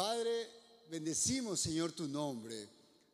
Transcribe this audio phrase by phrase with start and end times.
[0.00, 0.48] Padre,
[0.90, 2.66] bendecimos, Señor, tu nombre.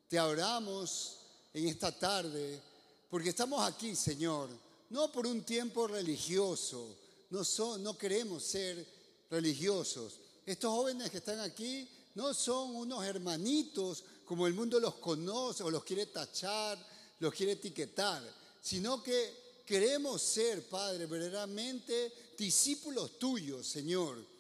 [0.09, 1.17] Te oramos
[1.53, 2.63] en esta tarde
[3.11, 4.49] porque estamos aquí, Señor,
[4.91, 6.95] no por un tiempo religioso,
[7.31, 7.43] no,
[7.79, 8.87] no queremos ser
[9.29, 10.21] religiosos.
[10.47, 15.71] Estos jóvenes que están aquí no son unos hermanitos como el mundo los conoce o
[15.73, 16.79] los quiere tachar,
[17.19, 18.23] los quiere etiquetar,
[18.63, 24.36] sino que queremos ser, Padre, verdaderamente discípulos tuyos, Señor.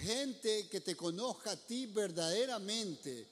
[0.00, 3.26] Gente que te conozca a ti verdaderamente,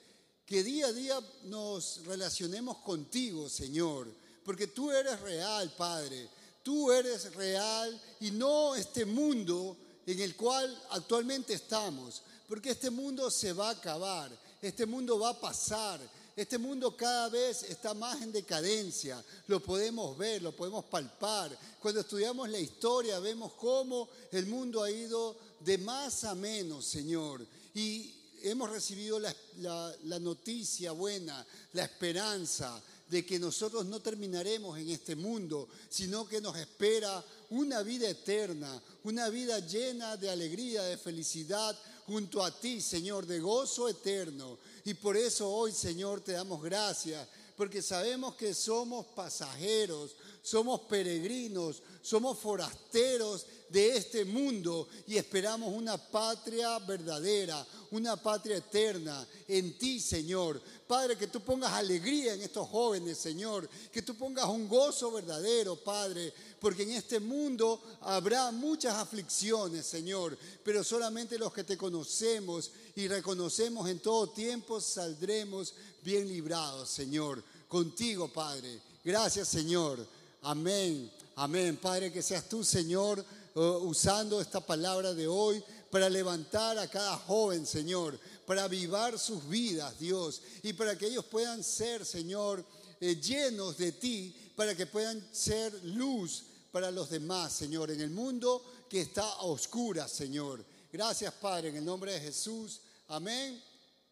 [0.45, 4.07] que día a día nos relacionemos contigo, Señor,
[4.43, 6.29] porque tú eres real, Padre.
[6.63, 13.31] Tú eres real y no este mundo en el cual actualmente estamos, porque este mundo
[13.31, 15.99] se va a acabar, este mundo va a pasar,
[16.37, 21.57] este mundo cada vez está más en decadencia, lo podemos ver, lo podemos palpar.
[21.81, 27.43] Cuando estudiamos la historia vemos cómo el mundo ha ido de más a menos, Señor.
[27.73, 28.13] Y
[28.43, 31.43] hemos recibido la, noticia buena,
[31.73, 37.81] la esperanza de que nosotros no terminaremos en este mundo, sino que nos espera una
[37.81, 43.89] vida eterna, una vida llena de alegría, de felicidad junto a ti, Señor, de gozo
[43.89, 44.59] eterno.
[44.87, 51.83] Y por eso hoy, Señor, te damos gracias, porque sabemos que somos pasajeros, somos peregrinos,
[52.01, 59.99] somos forasteros de este mundo y esperamos una patria verdadera, una patria eterna en ti,
[59.99, 60.61] Señor.
[60.87, 65.75] Padre, que tú pongas alegría en estos jóvenes, Señor, que tú pongas un gozo verdadero,
[65.75, 72.71] Padre, porque en este mundo habrá muchas aflicciones, Señor, pero solamente los que te conocemos
[72.97, 78.81] y reconocemos en todo tiempo saldremos bien librados, Señor, contigo, Padre.
[79.05, 80.03] Gracias, Señor.
[80.41, 81.11] Amén.
[81.35, 81.77] Amén.
[81.77, 87.15] Padre, que seas tú, Señor, uh, usando esta palabra de hoy para levantar a cada
[87.17, 92.65] joven, Señor, para avivar sus vidas, Dios, y para que ellos puedan ser, Señor,
[92.99, 98.09] eh, llenos de ti, para que puedan ser luz para los demás, Señor, en el
[98.09, 100.65] mundo que está a oscuras, Señor.
[100.91, 102.81] Gracias, Padre, en el nombre de Jesús.
[103.09, 103.63] Amén.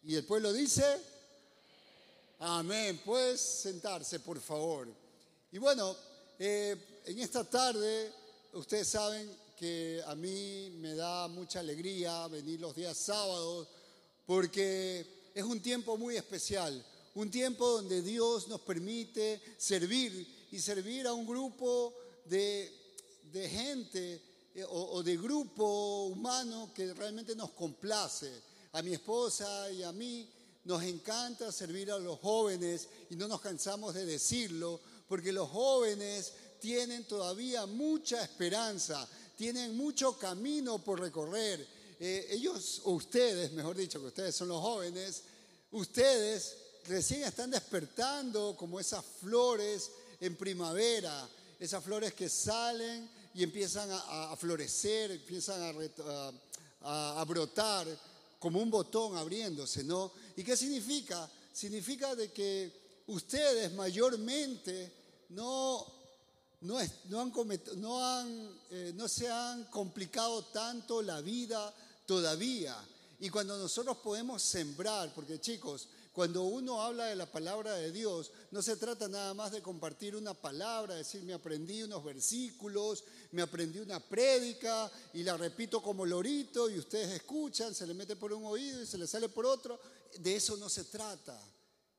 [0.03, 0.85] Y el pueblo dice,
[2.39, 3.01] amén.
[3.03, 4.87] Puedes sentarse, por favor.
[5.51, 5.95] Y bueno,
[6.39, 8.09] eh, en esta tarde,
[8.53, 13.67] ustedes saben que a mí me da mucha alegría venir los días sábados
[14.25, 16.81] porque es un tiempo muy especial,
[17.15, 21.93] un tiempo donde Dios nos permite servir y servir a un grupo
[22.25, 22.71] de,
[23.33, 24.21] gente
[24.55, 30.29] eh, o de grupo humano que realmente nos complace a mi esposa y a mí
[30.65, 36.33] nos encanta servir a los jóvenes y no nos cansamos de decirlo, porque los jóvenes
[36.59, 41.65] tienen todavía mucha esperanza, tienen mucho camino por recorrer.
[42.01, 45.23] Eh, ellos, o ustedes, mejor dicho, que ustedes son los jóvenes,
[45.71, 51.29] ustedes recién están despertando como esas flores en primavera,
[51.61, 55.61] esas flores que salen y empiezan a, florecer, empiezan
[56.81, 57.87] a, a brotar
[58.39, 60.11] como un botón abriéndose, ¿no?
[60.35, 61.29] ¿Y qué significa?
[61.51, 62.71] Significa de que
[63.07, 64.91] ustedes mayormente
[65.29, 65.85] no,
[66.61, 66.91] no, han,
[67.77, 71.73] no, han eh, no se han complicado tanto la vida
[72.05, 72.75] todavía.
[73.19, 78.31] Y cuando nosotros podemos sembrar, porque chicos, cuando uno habla de la palabra de Dios,
[78.51, 83.41] no se trata nada más de compartir una palabra, decir, me aprendí unos versículos, me
[83.41, 88.31] aprendí una prédica y la repito como lorito y ustedes escuchan, se le mete por
[88.31, 89.77] un oído y se le sale por otro.
[90.17, 91.37] De eso no se trata.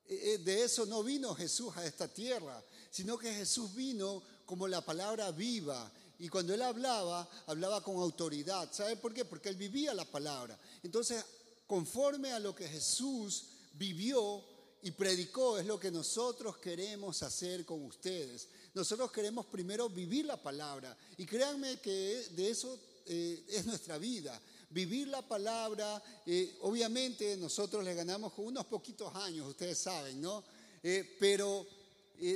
[0.09, 4.67] Eh, eh, de eso no vino Jesús a esta tierra, sino que Jesús vino como
[4.67, 5.93] la palabra viva.
[6.19, 8.73] Y cuando él hablaba, hablaba con autoridad.
[8.73, 9.27] ¿Sabe por qué?
[9.27, 10.59] Porque él vivía la palabra.
[10.83, 11.23] Entonces,
[11.67, 13.49] conforme a lo que Jesús
[13.79, 14.43] vivió
[14.83, 18.49] y predicó es lo que nosotros queremos hacer con ustedes.
[18.75, 24.41] Nosotros queremos primero vivir la palabra y créanme que de eso eh, es nuestra vida.
[24.71, 30.45] Vivir la palabra, eh, obviamente nosotros le ganamos con unos poquitos años, ustedes saben, ¿no?
[30.83, 31.67] Eh, pero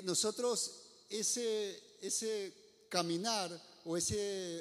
[0.04, 0.72] nosotros
[1.08, 2.52] ese, ese
[2.88, 3.50] caminar
[3.84, 4.14] o esa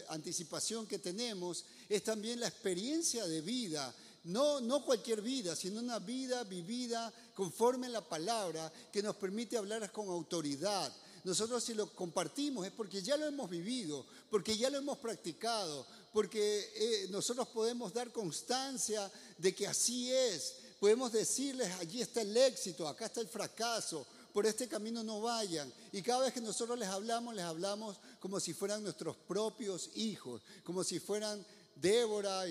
[0.10, 3.94] anticipación que tenemos es también la experiencia de vida
[4.26, 9.58] no, no cualquier vida, sino una vida vivida conforme a la palabra que nos permite
[9.58, 10.94] hablar con autoridad.
[11.24, 15.86] Nosotros si lo compartimos es porque ya lo hemos vivido, porque ya lo hemos practicado,
[16.14, 20.56] porque eh, nosotros podemos dar constancia de que así es.
[20.80, 25.72] Podemos decirles, allí está el éxito, acá está el fracaso, por este camino no vayan.
[25.92, 30.42] Y cada vez que nosotros les hablamos, les hablamos como si fueran nuestros propios hijos,
[30.64, 31.46] como si fueran
[31.76, 32.44] Débora,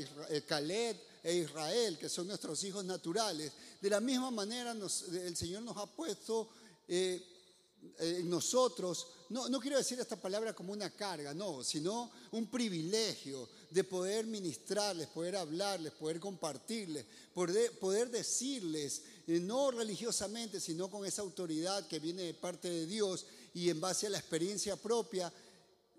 [0.47, 3.53] Caleb, e Israel, que son nuestros hijos naturales.
[3.81, 6.49] De la misma manera el Señor nos ha puesto
[6.87, 7.23] eh,
[7.99, 13.49] en nosotros, no, no quiero decir esta palabra como una carga, no, sino un privilegio
[13.70, 17.05] de poder ministrarles, poder hablarles, poder compartirles,
[17.35, 22.87] poder, poder decirles, eh, no religiosamente, sino con esa autoridad que viene de parte de
[22.87, 25.32] Dios y en base a la experiencia propia,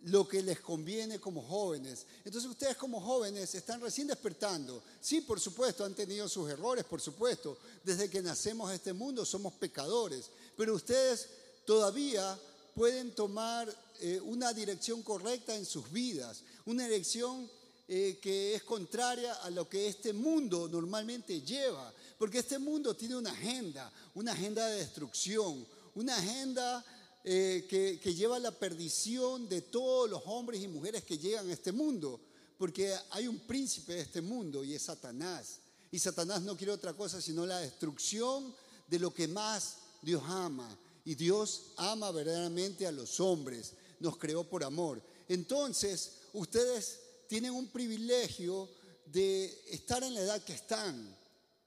[0.04, 2.06] lo que les conviene como jóvenes.
[2.24, 4.81] Entonces ustedes como jóvenes están recién despertando.
[5.01, 7.57] Sí, por supuesto, han tenido sus errores, por supuesto.
[7.84, 11.28] Desde que nacemos a este mundo somos pecadores, pero ustedes
[11.66, 12.38] todavía
[12.74, 13.68] pueden tomar
[14.00, 17.50] eh, una dirección correcta en sus vidas, una dirección
[17.88, 23.16] eh, que es contraria a lo que este mundo normalmente lleva, porque este mundo tiene
[23.16, 25.66] una agenda, una agenda de destrucción,
[25.96, 26.86] una agenda
[27.24, 31.50] eh, que, que lleva a la perdición de todos los hombres y mujeres que llegan
[31.50, 32.19] a este mundo,
[32.57, 35.60] porque hay un príncipe de este mundo y es Satanás.
[35.92, 38.54] Y Satanás no quiere otra cosa sino la destrucción
[38.88, 40.77] de lo que más Dios ama.
[41.06, 45.01] Y Dios ama verdaderamente a los hombres, nos creó por amor.
[45.27, 48.69] Entonces, ustedes tienen un privilegio
[49.06, 51.18] de estar en la edad que están,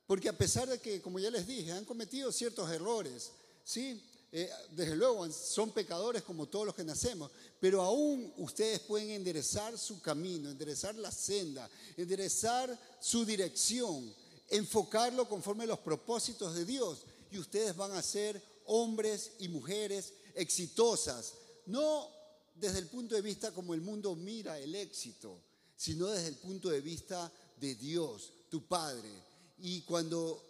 [0.06, 3.30] porque a pesar de que, como ya les dije, han cometido ciertos errores,
[3.64, 4.02] ¿sí?
[4.34, 7.30] Eh, desde luego son pecadores como todos los que nacemos,
[7.60, 11.68] pero aún ustedes pueden enderezar su camino, enderezar la senda,
[11.98, 14.10] enderezar su dirección,
[14.48, 20.14] enfocarlo conforme a los propósitos de Dios y ustedes van a ser hombres y mujeres
[20.34, 21.34] exitosas,
[21.66, 22.08] no
[22.54, 25.42] desde el punto de vista como el mundo mira el éxito,
[25.76, 27.30] sino desde el punto de vista
[27.60, 29.10] de Dios, tu Padre.
[29.58, 30.42] Y cuando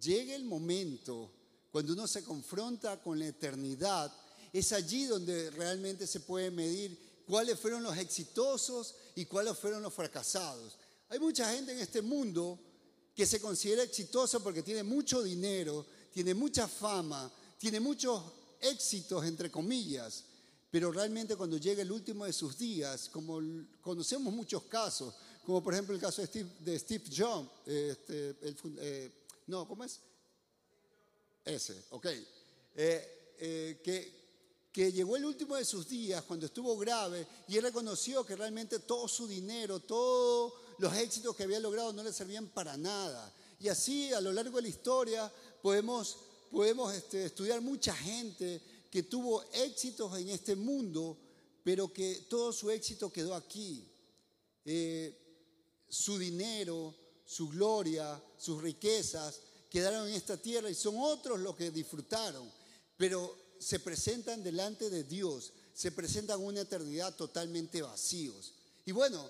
[0.00, 1.32] llegue el momento
[1.70, 4.12] cuando uno se confronta con la eternidad,
[4.52, 9.92] es allí donde realmente se puede medir cuáles fueron los exitosos y cuáles fueron los
[9.92, 10.78] fracasados.
[11.10, 12.58] Hay mucha gente en este mundo
[13.14, 18.22] que se considera exitosa porque tiene mucho dinero, tiene mucha fama, tiene muchos
[18.60, 20.24] éxitos, entre comillas,
[20.70, 23.40] pero realmente cuando llega el último de sus días, como
[23.80, 28.36] conocemos muchos casos, como por ejemplo el caso de Steve, de Steve Jobs, este,
[28.78, 29.10] eh,
[29.46, 30.00] no, ¿cómo es?
[31.44, 32.06] Ese, ok.
[32.74, 34.18] Eh, eh, que,
[34.72, 38.80] que llegó el último de sus días cuando estuvo grave y él reconoció que realmente
[38.80, 43.32] todo su dinero, todos los éxitos que había logrado no le servían para nada.
[43.60, 45.32] Y así a lo largo de la historia
[45.62, 46.16] podemos,
[46.50, 51.16] podemos este, estudiar mucha gente que tuvo éxitos en este mundo,
[51.64, 53.84] pero que todo su éxito quedó aquí.
[54.64, 55.16] Eh,
[55.88, 56.94] su dinero,
[57.24, 62.50] su gloria, sus riquezas quedaron en esta tierra y son otros los que disfrutaron,
[62.96, 68.52] pero se presentan delante de Dios, se presentan una eternidad totalmente vacíos.
[68.84, 69.28] Y bueno,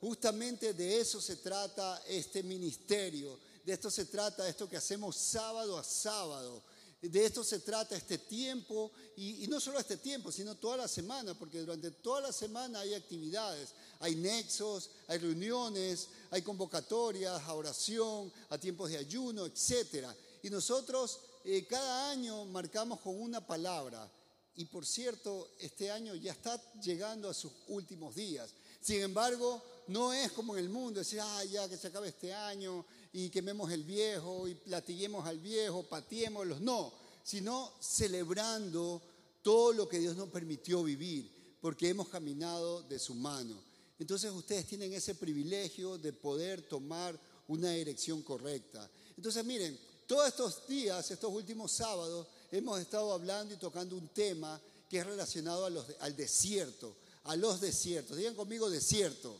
[0.00, 5.78] justamente de eso se trata este ministerio, de esto se trata esto que hacemos sábado
[5.78, 6.62] a sábado,
[7.00, 11.38] de esto se trata este tiempo, y, no solo este tiempo, sino toda la semana,
[11.38, 18.32] porque durante toda la semana hay actividades, hay nexos, hay reuniones, hay convocatorias a oración,
[18.48, 20.08] a tiempos de ayuno, etc.
[20.42, 24.10] Y nosotros eh, cada año marcamos con una palabra.
[24.56, 28.50] Y por cierto, este año ya está llegando a sus últimos días.
[28.80, 32.34] Sin embargo, no es como en el mundo, decir, ah, ya que se acabe este
[32.34, 36.60] año y quememos el viejo y platiguemos al viejo, patiémoslos.
[36.60, 39.02] No, sino celebrando
[39.42, 43.62] todo lo que Dios nos permitió vivir, porque hemos caminado de su mano.
[43.98, 48.88] Entonces ustedes tienen ese privilegio de poder tomar una dirección correcta.
[49.16, 54.60] Entonces miren, todos estos días, estos últimos sábados, hemos estado hablando y tocando un tema
[54.88, 58.16] que es relacionado al desierto, a los desiertos.
[58.16, 59.38] Digan conmigo desierto.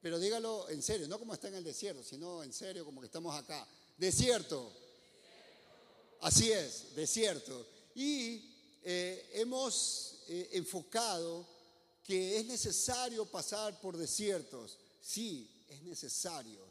[0.00, 3.06] Pero dígalo en serio, no como está en el desierto, sino en serio como que
[3.06, 3.66] estamos acá.
[3.96, 4.72] Desierto.
[6.20, 7.66] Así es, desierto.
[7.94, 11.46] Y eh, hemos eh, enfocado
[12.04, 14.78] que es necesario pasar por desiertos.
[15.00, 16.66] Sí, es necesario.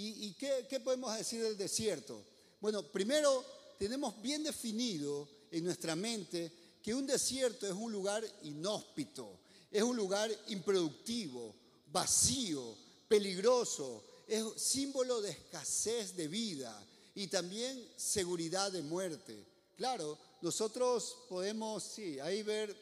[0.00, 2.24] ¿Y, qué, qué podemos decir del desierto?
[2.60, 3.44] Bueno, primero
[3.78, 9.96] tenemos bien definido en nuestra mente que un desierto es un lugar inhóspito, es un
[9.96, 11.52] lugar improductivo,
[11.92, 12.76] vacío,
[13.08, 19.44] peligroso, es símbolo de escasez de vida y también seguridad de muerte.
[19.76, 22.76] Claro, nosotros podemos, sí, ahí ver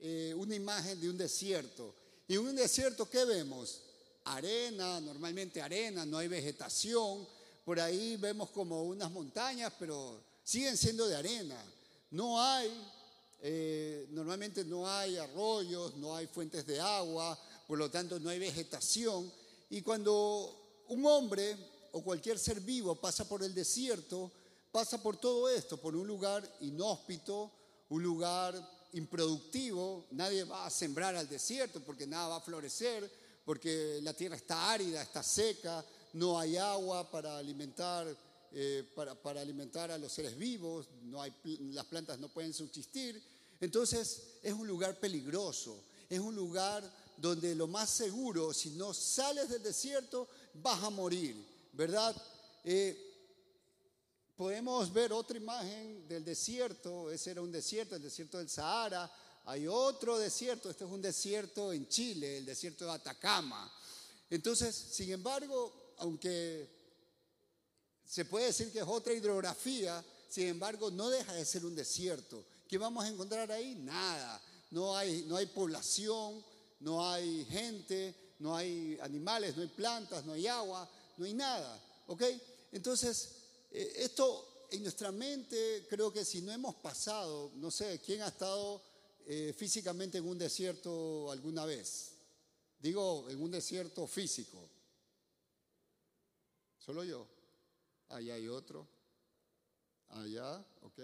[0.00, 1.94] eh, una imagen de un desierto.
[2.26, 3.82] Y en un desierto, ¿qué vemos?
[4.24, 7.26] Arena, normalmente arena, no hay vegetación.
[7.64, 11.62] Por ahí vemos como unas montañas, pero siguen siendo de arena.
[12.10, 12.70] No hay,
[13.42, 17.38] eh, normalmente no hay arroyos, no hay fuentes de agua,
[17.70, 19.32] por lo tanto no hay vegetación.
[19.70, 21.56] Y cuando un hombre
[21.92, 24.32] o cualquier ser vivo pasa por el desierto,
[24.72, 27.48] pasa por todo esto, por un lugar inhóspito,
[27.90, 28.60] un lugar
[28.94, 33.08] improductivo, nadie va a sembrar al desierto porque nada va a florecer,
[33.44, 35.84] porque la tierra está árida, está seca,
[36.14, 38.04] no hay agua para alimentar,
[38.50, 40.88] eh, para, alimentar a los seres vivos,
[41.44, 43.22] las plantas no pueden subsistir.
[43.60, 46.82] Entonces es un lugar peligroso, es un lugar
[47.20, 51.36] donde lo más seguro, si no sales del desierto, vas a morir,
[51.72, 52.16] ¿verdad?
[52.64, 53.10] Eh,
[54.36, 59.10] podemos ver otra imagen del desierto, ese era un desierto, el desierto del Sahara,
[59.44, 63.70] hay otro desierto, este es un desierto en Chile, el desierto de Atacama.
[64.30, 66.68] Entonces, sin embargo, aunque
[68.06, 72.44] se puede decir que es otra hidrografía, sin embargo, no deja de ser un desierto.
[72.68, 73.74] ¿Qué vamos a encontrar ahí?
[73.74, 74.40] Nada.
[74.70, 76.44] No hay, no hay población,
[76.80, 81.80] no hay gente, no hay animales, no hay plantas, no hay agua, no hay nada.
[82.06, 82.22] ¿Ok?
[82.72, 83.36] Entonces,
[83.70, 88.28] eh, esto en nuestra mente, creo que si no hemos pasado, no sé, ¿quién ha
[88.28, 88.82] estado
[89.26, 92.12] eh, físicamente en un desierto alguna vez?
[92.78, 94.58] Digo, en un desierto físico.
[96.78, 97.26] Solo yo.
[98.08, 98.88] Allá hay otro.
[100.08, 101.00] Allá, ok.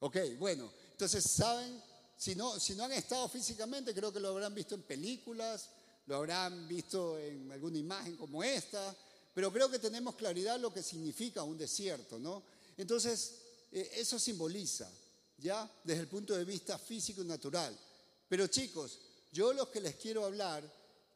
[0.00, 1.82] Ok, bueno, entonces saben,
[2.24, 5.68] si no, si no han estado físicamente, creo que lo habrán visto en películas,
[6.06, 8.96] lo habrán visto en alguna imagen como esta,
[9.34, 12.42] pero creo que tenemos claridad lo que significa un desierto, ¿no?
[12.78, 13.34] Entonces,
[13.70, 14.90] eh, eso simboliza,
[15.36, 15.70] ¿ya?
[15.84, 17.78] Desde el punto de vista físico y natural.
[18.26, 19.00] Pero chicos,
[19.30, 20.64] yo lo que les quiero hablar,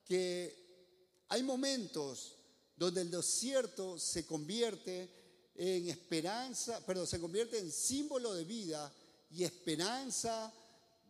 [0.04, 2.34] que hay momentos
[2.76, 5.08] donde el desierto se convierte
[5.54, 8.92] en esperanza, perdón, se convierte en símbolo de vida
[9.30, 10.52] y esperanza,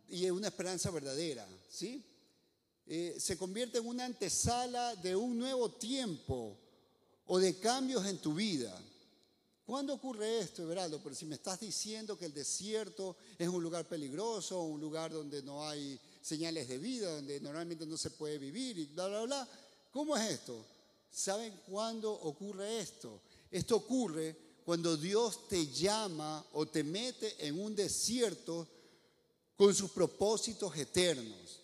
[0.09, 2.03] y en una esperanza verdadera, ¿sí?
[2.85, 6.57] Eh, se convierte en una antesala de un nuevo tiempo
[7.27, 8.75] o de cambios en tu vida.
[9.63, 10.99] ¿Cuándo ocurre esto, Everaldo?
[11.03, 15.43] Pero si me estás diciendo que el desierto es un lugar peligroso, un lugar donde
[15.43, 19.47] no hay señales de vida, donde normalmente no se puede vivir y bla, bla, bla.
[19.91, 20.65] ¿Cómo es esto?
[21.11, 23.21] ¿Saben cuándo ocurre esto?
[23.51, 24.35] Esto ocurre
[24.65, 28.67] cuando Dios te llama o te mete en un desierto
[29.59, 31.59] con sus propósitos eternos.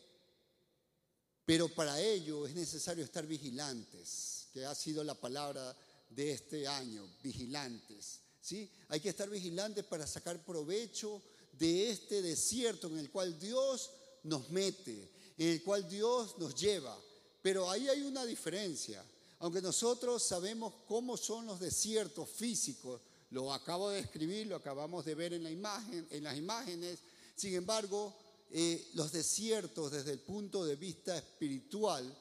[1.45, 5.73] Pero para ello es necesario estar vigilantes que ha sido la palabra
[6.09, 8.19] de este año, vigilantes.
[8.41, 8.69] ¿sí?
[8.89, 11.21] Hay que estar vigilantes para sacar provecho
[11.53, 13.91] de este desierto en el cual Dios
[14.23, 16.99] nos mete, en el cual Dios nos lleva.
[17.41, 19.05] Pero ahí hay una diferencia.
[19.39, 22.99] Aunque nosotros sabemos cómo son los desiertos físicos,
[23.29, 26.99] lo acabo de escribir, lo acabamos de ver en, la imagen, en las imágenes,
[27.35, 28.13] sin embargo,
[28.51, 32.15] eh, los desiertos desde el punto de vista espiritual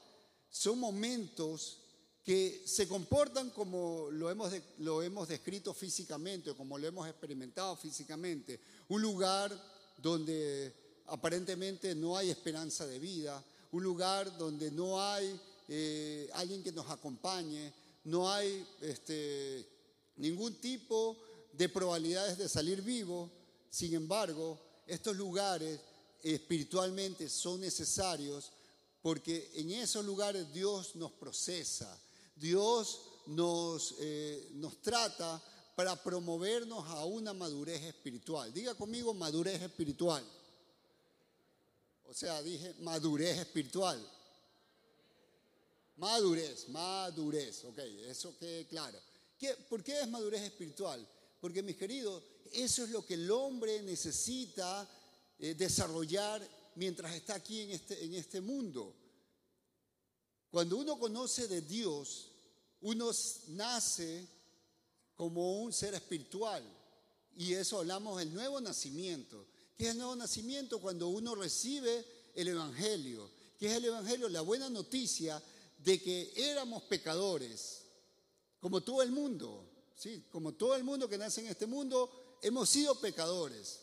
[0.49, 1.79] son momentos
[2.23, 8.59] que se comportan como lo hemos, lo hemos descrito físicamente, como lo hemos experimentado físicamente.
[8.89, 9.51] Un lugar
[10.01, 10.73] donde
[11.07, 16.89] aparentemente no hay esperanza de vida, un lugar donde no hay eh, alguien que nos
[16.89, 17.71] acompañe,
[18.05, 19.67] no hay este,
[20.17, 21.17] ningún tipo
[21.53, 23.29] de probabilidades de salir vivo.
[23.69, 25.79] Sin embargo, estos lugares
[26.21, 28.51] espiritualmente son necesarios
[29.01, 31.99] porque en esos lugares Dios nos procesa,
[32.35, 35.41] Dios nos, eh, nos trata
[35.75, 38.51] para promovernos a una madurez espiritual.
[38.53, 40.23] Diga conmigo madurez espiritual.
[42.05, 44.03] O sea, dije madurez espiritual.
[45.97, 47.77] Madurez, madurez, ok,
[48.07, 48.99] eso quede claro.
[49.37, 51.07] ¿Qué, ¿Por qué es madurez espiritual?
[51.39, 54.87] Porque mis queridos, eso es lo que el hombre necesita
[55.39, 56.41] eh, desarrollar
[56.75, 58.93] mientras está aquí en este, en este mundo.
[60.49, 62.31] Cuando uno conoce de Dios,
[62.81, 63.11] uno
[63.49, 64.27] nace
[65.15, 66.63] como un ser espiritual.
[67.35, 69.47] Y eso hablamos del nuevo nacimiento.
[69.77, 70.79] ¿Qué es el nuevo nacimiento?
[70.79, 73.29] Cuando uno recibe el Evangelio.
[73.57, 74.29] ¿Qué es el Evangelio?
[74.29, 75.41] La buena noticia
[75.77, 77.81] de que éramos pecadores,
[78.59, 79.69] como todo el mundo.
[79.95, 80.25] ¿sí?
[80.31, 83.79] Como todo el mundo que nace en este mundo, hemos sido pecadores.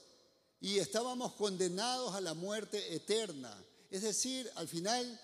[0.61, 3.53] Y estábamos condenados a la muerte eterna.
[3.91, 5.21] Es decir, al final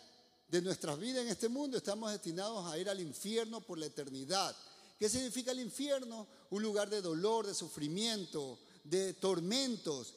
[0.49, 4.56] de nuestras vidas en este mundo estamos destinados a ir al infierno por la eternidad.
[4.99, 6.26] ¿Qué significa el infierno?
[6.50, 10.14] Un lugar de dolor, de sufrimiento, de tormentos.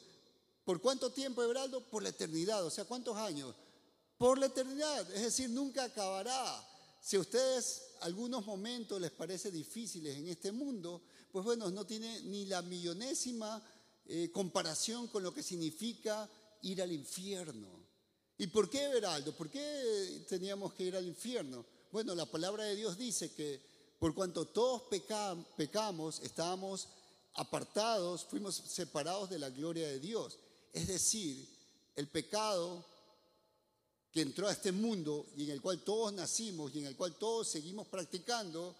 [0.64, 1.88] ¿Por cuánto tiempo, Ebraldo?
[1.88, 2.64] Por la eternidad.
[2.64, 3.54] O sea, ¿cuántos años?
[4.18, 5.08] Por la eternidad.
[5.12, 6.68] Es decir, nunca acabará.
[7.00, 11.02] Si a ustedes algunos momentos les parece difíciles en este mundo,
[11.32, 13.60] pues bueno, no tiene ni la millonésima
[14.06, 16.28] eh, comparación con lo que significa
[16.60, 17.68] ir al infierno.
[18.36, 19.32] ¿Y por qué, Veraldo?
[19.32, 21.64] ¿Por qué teníamos que ir al infierno?
[21.90, 23.60] Bueno, la palabra de Dios dice que
[23.98, 24.82] por cuanto todos
[25.56, 26.88] pecamos, estábamos
[27.34, 30.38] apartados, fuimos separados de la gloria de Dios.
[30.72, 31.48] Es decir,
[31.96, 32.84] el pecado
[34.10, 37.14] que entró a este mundo y en el cual todos nacimos y en el cual
[37.16, 38.74] todos seguimos practicando,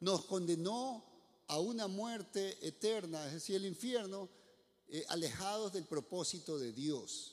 [0.00, 1.15] nos condenó
[1.48, 4.28] a una muerte eterna, es decir, el infierno,
[4.88, 7.32] eh, alejados del propósito de Dios.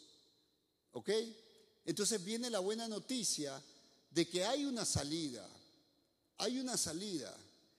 [0.92, 1.10] ¿Ok?
[1.86, 3.62] Entonces viene la buena noticia
[4.10, 5.48] de que hay una salida,
[6.38, 7.36] hay una salida,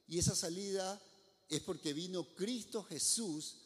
[0.07, 1.01] y esa salida
[1.49, 3.57] es porque vino Cristo Jesús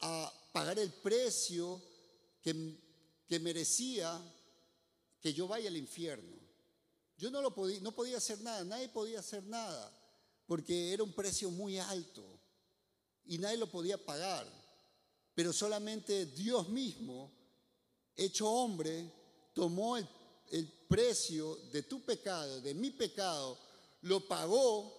[0.00, 1.80] a pagar el precio
[2.42, 2.78] que,
[3.28, 4.20] que merecía
[5.20, 6.36] que yo vaya al infierno.
[7.16, 9.92] Yo no, lo podía, no podía hacer nada, nadie podía hacer nada,
[10.46, 12.24] porque era un precio muy alto
[13.26, 14.46] y nadie lo podía pagar.
[15.34, 17.32] Pero solamente Dios mismo,
[18.16, 19.10] hecho hombre,
[19.54, 20.08] tomó el,
[20.88, 23.58] precio de tu pecado, de mi pecado,
[24.02, 24.92] lo pagó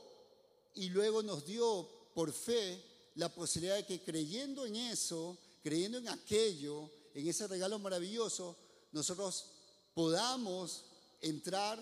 [0.74, 2.84] y luego nos dio por fe
[3.14, 8.58] la posibilidad de que creyendo en eso, creyendo en aquello, en ese regalo maravilloso,
[8.92, 9.52] nosotros
[9.94, 10.86] podamos
[11.22, 11.78] entrar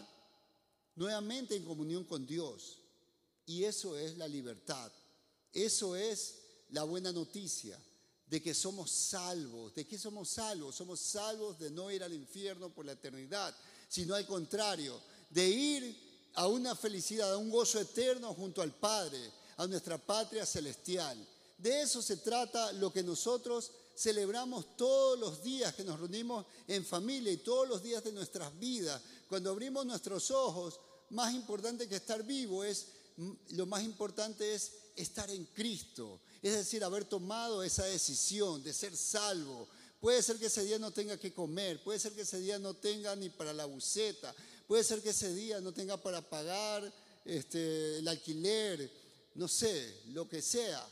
[0.96, 2.81] nuevamente en comunión con Dios.
[3.46, 4.92] Y eso es la libertad.
[5.54, 6.36] Eso es
[6.70, 7.78] la buena noticia
[8.28, 9.76] de que somos salvos.
[9.76, 10.76] ¿De qué somos salvos?
[10.76, 13.54] Somos salvos de no ir al infierno por la eternidad,
[13.90, 19.20] sino al contrario, de ir a una felicidad, a un gozo eterno junto al Padre,
[19.58, 21.18] a nuestra patria celestial.
[21.58, 26.86] De eso se trata lo que nosotros celebramos todos los días que nos reunimos en
[26.86, 29.02] familia y todos los días de nuestras vidas.
[29.28, 30.80] Cuando abrimos nuestros ojos,
[31.10, 32.88] más importante que estar vivo es,
[33.52, 36.22] lo más importante es estar en Cristo.
[36.42, 39.68] Es decir, haber tomado esa decisión de ser salvo.
[40.00, 42.74] Puede ser que ese día no tenga que comer, puede ser que ese día no
[42.74, 44.34] tenga ni para la buceta,
[44.68, 46.92] puede ser que ese día no tenga para pagar
[47.24, 48.92] este, el alquiler,
[49.36, 50.84] no sé, lo que sea.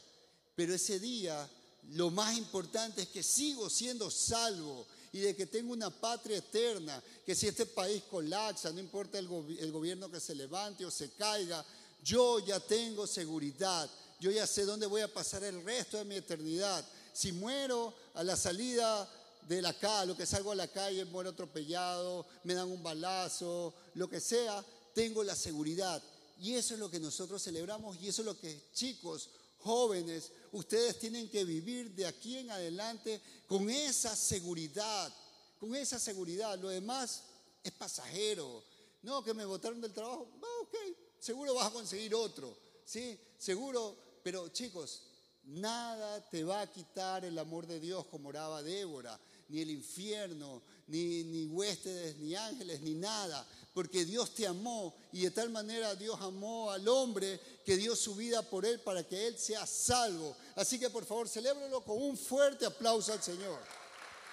[0.55, 1.49] Pero ese día
[1.91, 7.01] lo más importante es que sigo siendo salvo y de que tengo una patria eterna,
[7.25, 9.27] que si este país colapsa, no importa el,
[9.59, 11.65] el, gobierno que se levante o se caiga,
[12.03, 16.15] yo ya tengo seguridad, yo ya sé dónde voy a pasar el resto de mi
[16.15, 16.85] eternidad.
[17.13, 19.09] Si muero a la salida
[19.47, 23.73] de la calle, lo que salgo a la calle, muero atropellado, me dan un balazo,
[23.95, 26.01] lo que sea, tengo la seguridad.
[26.39, 30.99] Y eso es lo que nosotros celebramos y eso es lo que chicos, jóvenes, ustedes
[30.99, 35.13] tienen que vivir de aquí en adelante con esa seguridad,
[35.59, 36.57] con esa seguridad.
[36.59, 37.23] Lo demás
[37.63, 38.63] es pasajero.
[39.01, 40.75] No, que me botaron del trabajo, ah, ok,
[41.19, 43.19] seguro vas a conseguir otro, ¿sí?
[43.37, 45.03] Seguro, pero chicos,
[45.43, 50.61] nada te va a quitar el amor de Dios como oraba Débora, ni el infierno,
[50.87, 55.95] ni, ni huéspedes, ni ángeles, ni nada porque Dios te amó y de tal manera
[55.95, 60.35] Dios amó al hombre que dio su vida por él para que él sea salvo.
[60.55, 63.59] Así que por favor, celébralo con un fuerte aplauso al Señor.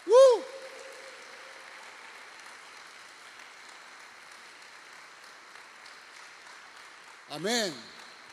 [0.07, 0.56] ¡Uh!
[7.37, 7.71] Amén,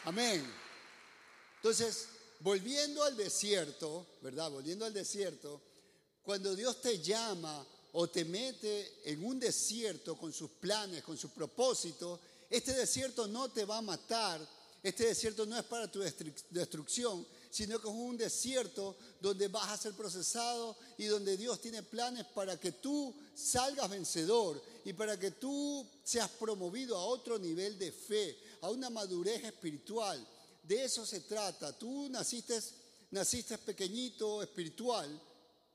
[0.05, 0.41] amén.
[1.57, 2.07] Entonces,
[2.39, 4.49] volviendo al desierto, ¿verdad?
[4.49, 5.61] Volviendo al desierto,
[6.21, 11.31] cuando Dios te llama o te mete en un desierto con sus planes, con sus
[11.31, 12.17] propósitos,
[12.49, 14.39] este desierto no te va a matar,
[14.81, 19.77] este desierto no es para tu destrucción, sino que es un desierto donde vas a
[19.77, 25.31] ser procesado y donde Dios tiene planes para que tú salgas vencedor y para que
[25.31, 30.25] tú seas promovido a otro nivel de fe, a una madurez espiritual.
[30.63, 31.77] De eso se trata.
[31.77, 35.21] Tú naciste, pequeñito espiritual,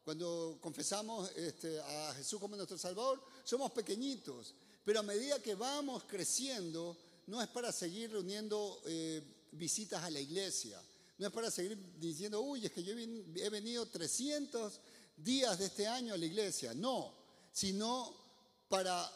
[0.02, 6.04] cuando confesamos este, a Jesús como nuestro Salvador, somos pequeñitos, pero a medida que vamos
[6.04, 6.96] creciendo,
[7.26, 9.22] no es para seguir reuniendo eh,
[9.52, 10.80] visitas a la iglesia,
[11.18, 14.80] no es para seguir diciendo, uy, es que yo he venido 300
[15.14, 17.12] días de este año a la iglesia, no,
[17.52, 18.16] sino
[18.70, 19.12] para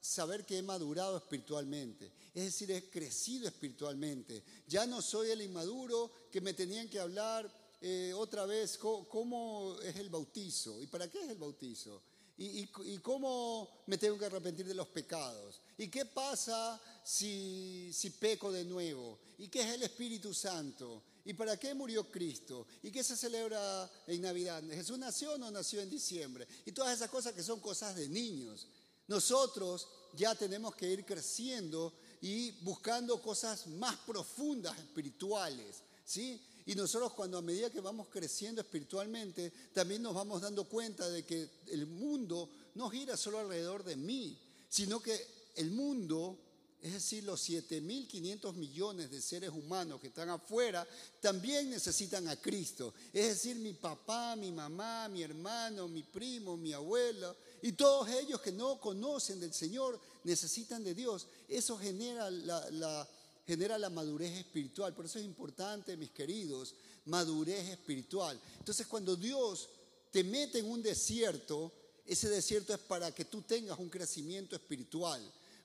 [0.00, 4.42] saber que he madurado espiritualmente, es decir, he crecido espiritualmente.
[4.66, 7.50] Ya no soy el inmaduro que me tenían que hablar
[7.82, 12.02] eh, otra vez cómo, es el bautizo y para qué es el bautizo.
[12.42, 12.66] Y,
[13.02, 15.60] cómo me tengo que arrepentir de los pecados.
[15.76, 19.18] ¿Y qué pasa si, si peco de nuevo?
[19.36, 21.02] ¿Y qué es el Espíritu Santo?
[21.26, 22.66] ¿Y para qué murió Cristo?
[22.82, 24.62] ¿Y qué se celebra en Navidad?
[24.70, 26.48] ¿Jesús nació o no nació en diciembre?
[26.64, 28.66] Y todas esas cosas que son cosas de niños.
[29.10, 36.40] Nosotros ya tenemos que ir creciendo y buscando cosas más profundas espirituales, ¿sí?
[36.66, 41.24] Y nosotros cuando a medida que vamos creciendo espiritualmente, también nos vamos dando cuenta de
[41.24, 46.38] que el mundo no gira solo alrededor de mí, sino que el mundo
[46.82, 50.86] es decir, los 7.500 millones de seres humanos que están afuera,
[51.20, 52.94] también necesitan a Cristo.
[53.12, 58.40] Es decir, mi papá, mi mamá, mi hermano, mi primo, mi abuelo y todos ellos
[58.40, 61.26] que no conocen del Señor necesitan de Dios.
[61.48, 63.08] Eso genera la,
[63.46, 64.94] genera la madurez espiritual.
[64.94, 66.74] Por eso es importante, mis queridos,
[67.06, 68.40] madurez espiritual.
[68.58, 69.68] Entonces, cuando Dios
[70.10, 71.72] te mete en un desierto,
[72.06, 75.20] ese desierto es para que tú tengas un crecimiento espiritual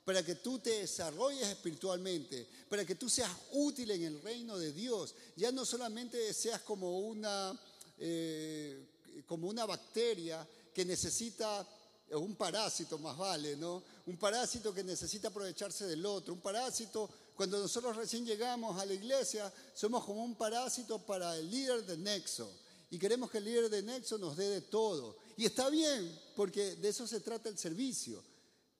[0.05, 4.71] para que tú te desarrolles espiritualmente, para que tú seas útil en el reino de
[4.71, 5.15] Dios.
[5.35, 7.59] Ya no solamente seas como una,
[7.97, 8.85] eh,
[9.25, 11.67] como una bacteria que necesita,
[12.11, 13.83] un parásito más vale, ¿no?
[14.05, 18.93] Un parásito que necesita aprovecharse del otro, un parásito, cuando nosotros recién llegamos a la
[18.93, 22.51] iglesia, somos como un parásito para el líder de Nexo.
[22.91, 25.17] Y queremos que el líder de Nexo nos dé de todo.
[25.35, 28.23] Y está bien, porque de eso se trata el servicio.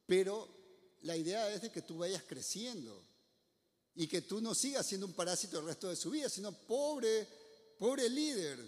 [0.05, 0.47] Pero
[1.01, 3.03] la idea es de que tú vayas creciendo
[3.95, 7.27] y que tú no sigas siendo un parásito el resto de su vida, sino pobre,
[7.77, 8.59] pobre líder.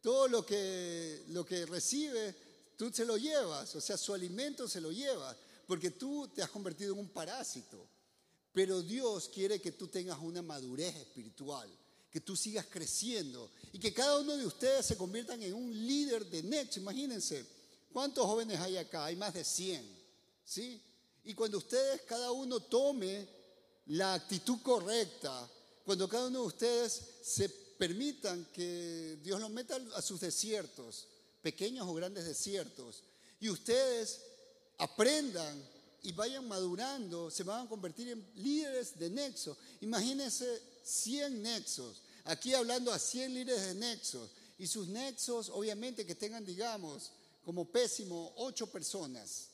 [0.00, 2.34] Todo lo que, lo que recibe,
[2.76, 6.50] tú se lo llevas, o sea, su alimento se lo llevas, porque tú te has
[6.50, 7.86] convertido en un parásito.
[8.52, 11.68] Pero Dios quiere que tú tengas una madurez espiritual,
[12.10, 16.26] que tú sigas creciendo y que cada uno de ustedes se conviertan en un líder
[16.26, 16.80] de Nexo.
[16.80, 17.46] Imagínense,
[17.92, 19.06] ¿cuántos jóvenes hay acá?
[19.06, 19.82] Hay más de 100,
[20.44, 20.82] ¿sí?
[21.24, 23.26] Y cuando ustedes, cada uno tome
[23.86, 25.50] la actitud correcta,
[25.84, 31.08] cuando cada uno de ustedes se permitan que Dios los meta a sus desiertos,
[31.42, 33.02] pequeños o grandes desiertos,
[33.40, 34.20] y ustedes
[34.78, 35.62] aprendan
[36.02, 39.56] y vayan madurando, se van a convertir en líderes de nexo.
[39.80, 46.14] Imagínense 100 nexos, aquí hablando a 100 líderes de nexos, y sus nexos obviamente que
[46.14, 47.10] tengan, digamos,
[47.44, 49.48] como pésimo, 8 personas.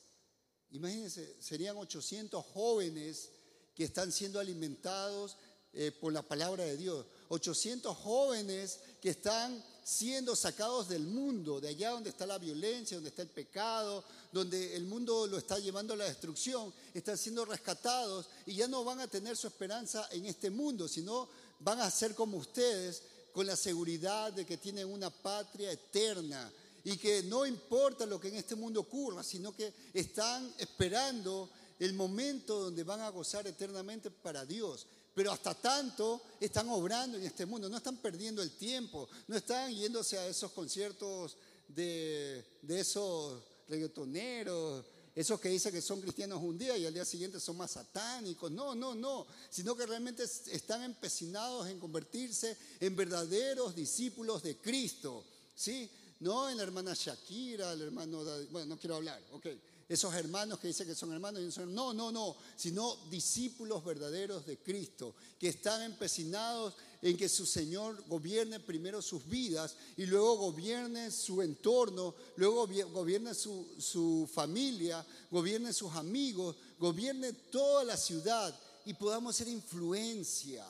[0.71, 3.29] Imagínense, serían 800 jóvenes
[3.73, 5.37] que están siendo alimentados
[5.73, 7.05] eh, por la palabra de Dios.
[7.29, 13.09] 800 jóvenes que están siendo sacados del mundo, de allá donde está la violencia, donde
[13.09, 18.27] está el pecado, donde el mundo lo está llevando a la destrucción, están siendo rescatados
[18.45, 21.27] y ya no van a tener su esperanza en este mundo, sino
[21.61, 23.01] van a ser como ustedes
[23.33, 26.51] con la seguridad de que tienen una patria eterna
[26.83, 31.49] y que no importa lo que en este mundo ocurra, sino que están esperando
[31.79, 34.85] el momento donde van a gozar eternamente para Dios.
[35.19, 39.75] Pero hasta tanto están obrando en este mundo, no están perdiendo el tiempo, no están
[39.75, 41.35] yéndose a esos conciertos
[41.67, 47.37] de, esos reggaetoneros, esos que dicen que son cristianos un día y al día siguiente
[47.41, 48.49] son más satánicos.
[48.49, 49.27] No, no, no.
[49.49, 55.25] Sino que realmente están empecinados en convertirse en verdaderos discípulos de Cristo.
[55.53, 55.91] ¿sí?
[56.19, 59.47] no en la hermana Shakira, el hermano, bueno, no quiero hablar, ok,
[59.89, 64.45] esos hermanos que dicen que son hermanos, y son, no, no, no, sino discípulos verdaderos
[64.45, 70.35] de Cristo, que están empecinados en que su Señor gobierne primero sus vidas y luego
[70.37, 78.57] gobierne su entorno, luego gobierne su, su familia, gobierne sus amigos, gobierne toda la ciudad
[78.85, 80.67] y podamos ser influencia.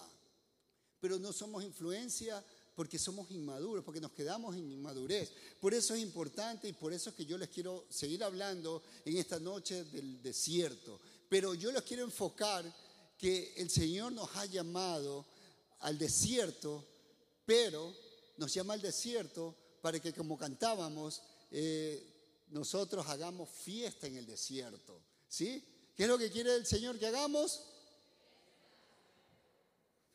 [1.01, 2.41] Pero no somos influencia
[2.79, 5.33] porque somos inmaduros, porque nos quedamos en inmadurez.
[5.59, 9.17] Por eso es importante y por eso es que yo les quiero seguir hablando en
[9.17, 10.97] esta noche del desierto.
[11.27, 12.63] Pero yo les quiero enfocar
[13.17, 15.25] que el Señor nos ha llamado
[15.79, 16.85] al desierto,
[17.45, 17.93] pero
[18.37, 22.01] nos llama al desierto para que como cantábamos, eh,
[22.51, 25.01] nosotros hagamos fiesta en el desierto.
[25.27, 25.61] ¿Sí?
[25.97, 27.59] ¿Qué es lo que quiere el Señor que hagamos?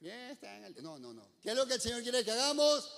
[0.05, 1.27] Fiesta en el No, no, no.
[1.43, 2.91] ¿Qué es lo que el Señor quiere que hagamos?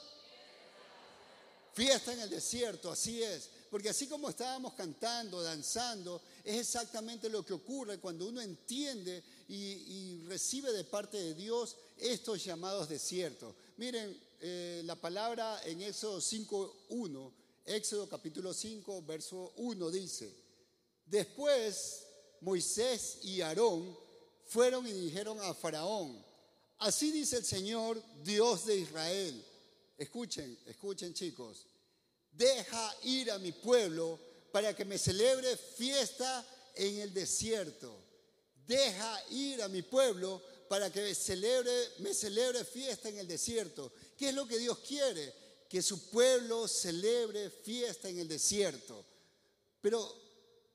[1.73, 3.49] Fiesta en el desierto, así es.
[3.71, 10.19] Porque así como estábamos cantando, danzando, es exactamente lo que ocurre cuando uno entiende y,
[10.27, 13.55] recibe de parte de Dios estos llamados desiertos.
[13.77, 17.33] Miren, eh, la palabra en Éxodo 5.1,
[17.67, 20.35] Éxodo capítulo 5, verso 1 dice,
[21.05, 22.05] después
[22.41, 23.97] Moisés y Aarón
[24.47, 26.27] fueron y dijeron a Faraón,
[26.79, 29.45] Así dice el Señor, Dios de Israel.
[29.97, 31.67] Escuchen, escuchen chicos.
[32.33, 34.19] Deja ir a mi pueblo
[34.53, 37.99] para que me celebre fiesta en el desierto.
[38.67, 43.93] Deja ir a mi pueblo para que me celebre, me celebre fiesta en el desierto.
[44.17, 45.33] ¿Qué es lo que Dios quiere?
[45.69, 49.05] Que su pueblo celebre fiesta en el desierto.
[49.81, 50.15] Pero,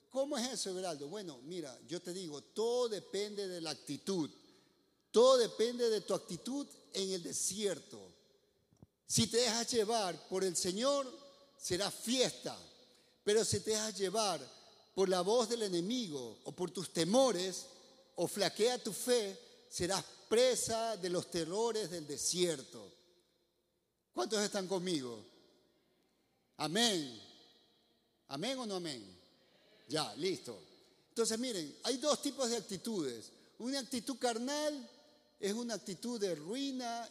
[0.09, 1.07] ¿cómo es eso, Everaldo?
[1.07, 4.29] Bueno, mira, yo te digo, todo depende de la actitud.
[5.11, 7.99] Todo depende de tu actitud en el desierto.
[9.05, 11.11] Si te dejas llevar por el Señor,
[11.57, 12.57] será fiesta.
[13.23, 14.39] Pero si te dejas llevar
[14.95, 17.65] por la voz del enemigo o por tus temores,
[18.15, 19.37] o flaquea tu fe,
[19.69, 22.91] serás presa de los terrores del desierto.
[24.13, 25.23] ¿Cuántos están conmigo?
[26.57, 27.21] Amén.
[28.27, 29.03] ¿Amén o no amén?
[29.87, 30.57] Ya, listo.
[31.09, 33.31] Entonces miren, hay dos tipos de actitudes.
[33.59, 34.89] Una actitud carnal
[35.41, 37.09] es una actitud de ruina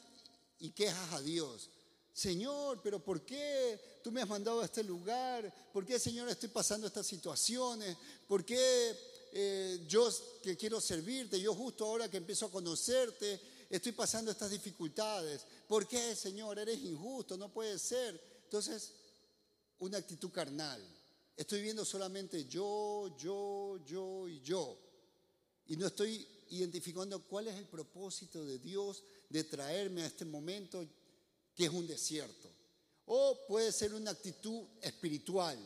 [0.61, 1.69] y quejas a Dios.
[2.13, 5.53] Señor, pero ¿por qué tú me has mandado a este lugar?
[5.73, 7.97] ¿Por qué, Señor, estoy pasando estas situaciones?
[8.29, 8.97] ¿Por qué
[9.33, 10.09] eh, yo
[10.43, 15.45] que quiero servirte, yo justo ahora que empiezo a conocerte, estoy pasando estas dificultades?
[15.67, 16.59] ¿Por qué, Señor?
[16.59, 18.21] Eres injusto, no puede ser.
[18.45, 18.93] Entonces,
[19.81, 20.81] una actitud carnal.
[21.37, 24.79] Estoy viendo solamente yo, yo, yo y yo.
[25.67, 30.87] Y no estoy identificando cuál es el propósito de Dios de traerme a este momento
[31.55, 32.49] que es un desierto.
[33.07, 35.59] O puede ser una actitud espiritual,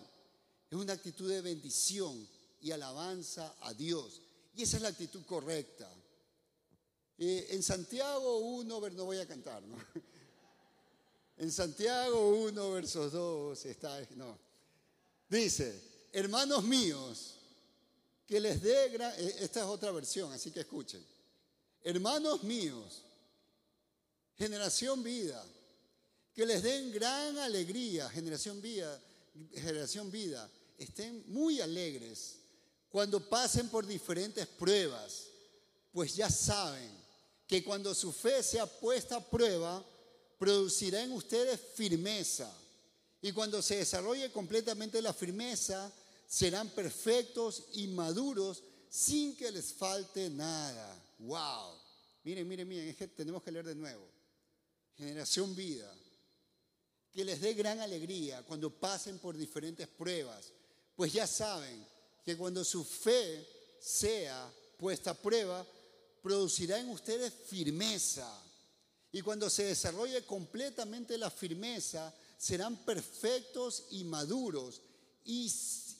[0.71, 2.27] es una actitud de bendición
[2.61, 4.21] y alabanza a Dios.
[4.55, 5.91] Y esa es la actitud correcta.
[7.19, 9.77] Eh, en Santiago 1, no voy a cantar, ¿no?
[11.37, 14.39] En Santiago 1, versos 2 está, no.
[15.29, 17.34] Dice, hermanos míos,
[18.27, 21.05] que les dé eh, esta es otra versión, así que escuchen.
[21.83, 23.03] Hermanos míos,
[24.37, 25.45] generación vida,
[26.35, 29.01] que les den gran alegría, generación vida,
[29.53, 32.39] generación vida, estén muy alegres
[32.95, 35.27] cuando pasen por diferentes pruebas,
[35.93, 36.91] pues ya saben
[37.45, 39.85] que cuando su fe sea puesta a prueba,
[40.39, 42.49] producirá en ustedes firmeza.
[43.21, 45.91] Y cuando se desarrolle completamente la firmeza,
[46.35, 51.01] serán perfectos y maduros sin que les falte nada.
[51.21, 51.79] ¡Wow!
[52.25, 54.05] Miren, miren, miren, es que tenemos que leer de nuevo.
[54.97, 55.95] Generación vida.
[57.13, 60.51] Que les dé gran alegría cuando pasen por diferentes pruebas,
[60.97, 61.87] pues ya saben
[62.25, 63.47] que cuando su fe
[63.79, 65.65] sea puesta a prueba,
[66.21, 68.29] producirá en ustedes firmeza.
[69.13, 74.81] Y cuando se desarrolle completamente la firmeza, serán perfectos y maduros
[75.25, 75.49] y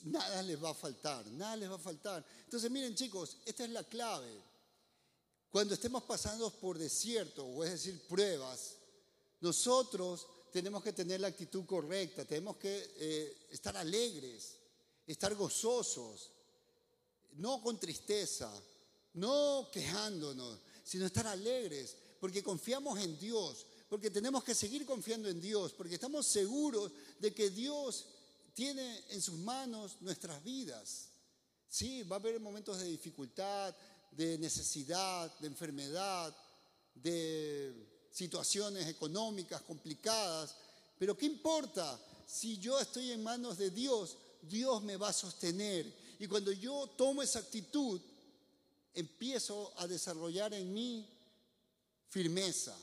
[0.05, 2.25] nada les va a faltar, nada les va a faltar.
[2.43, 4.31] Entonces miren chicos, esta es la clave.
[5.49, 8.75] Cuando estemos pasando por desierto, o es decir, pruebas,
[9.41, 14.57] nosotros tenemos que tener la actitud correcta, tenemos que eh, estar alegres,
[15.07, 16.31] estar gozosos,
[17.33, 18.51] no con tristeza,
[19.13, 25.41] no quejándonos, sino estar alegres, porque confiamos en Dios, porque tenemos que seguir confiando en
[25.41, 28.05] Dios, porque estamos seguros de que Dios
[28.55, 31.09] tiene en sus manos nuestras vidas.
[31.69, 33.75] Sí, va a haber momentos de dificultad,
[34.11, 36.35] de necesidad, de enfermedad,
[36.95, 40.55] de situaciones económicas complicadas,
[40.97, 41.99] pero ¿qué importa?
[42.25, 45.93] Si yo estoy en manos de Dios, Dios me va a sostener.
[46.17, 47.99] Y cuando yo tomo esa actitud,
[48.93, 51.05] empiezo a desarrollar en mí
[52.07, 52.75] firmeza.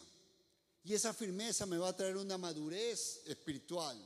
[0.85, 3.97] Y esa firmeza me va a traer una madurez espiritual.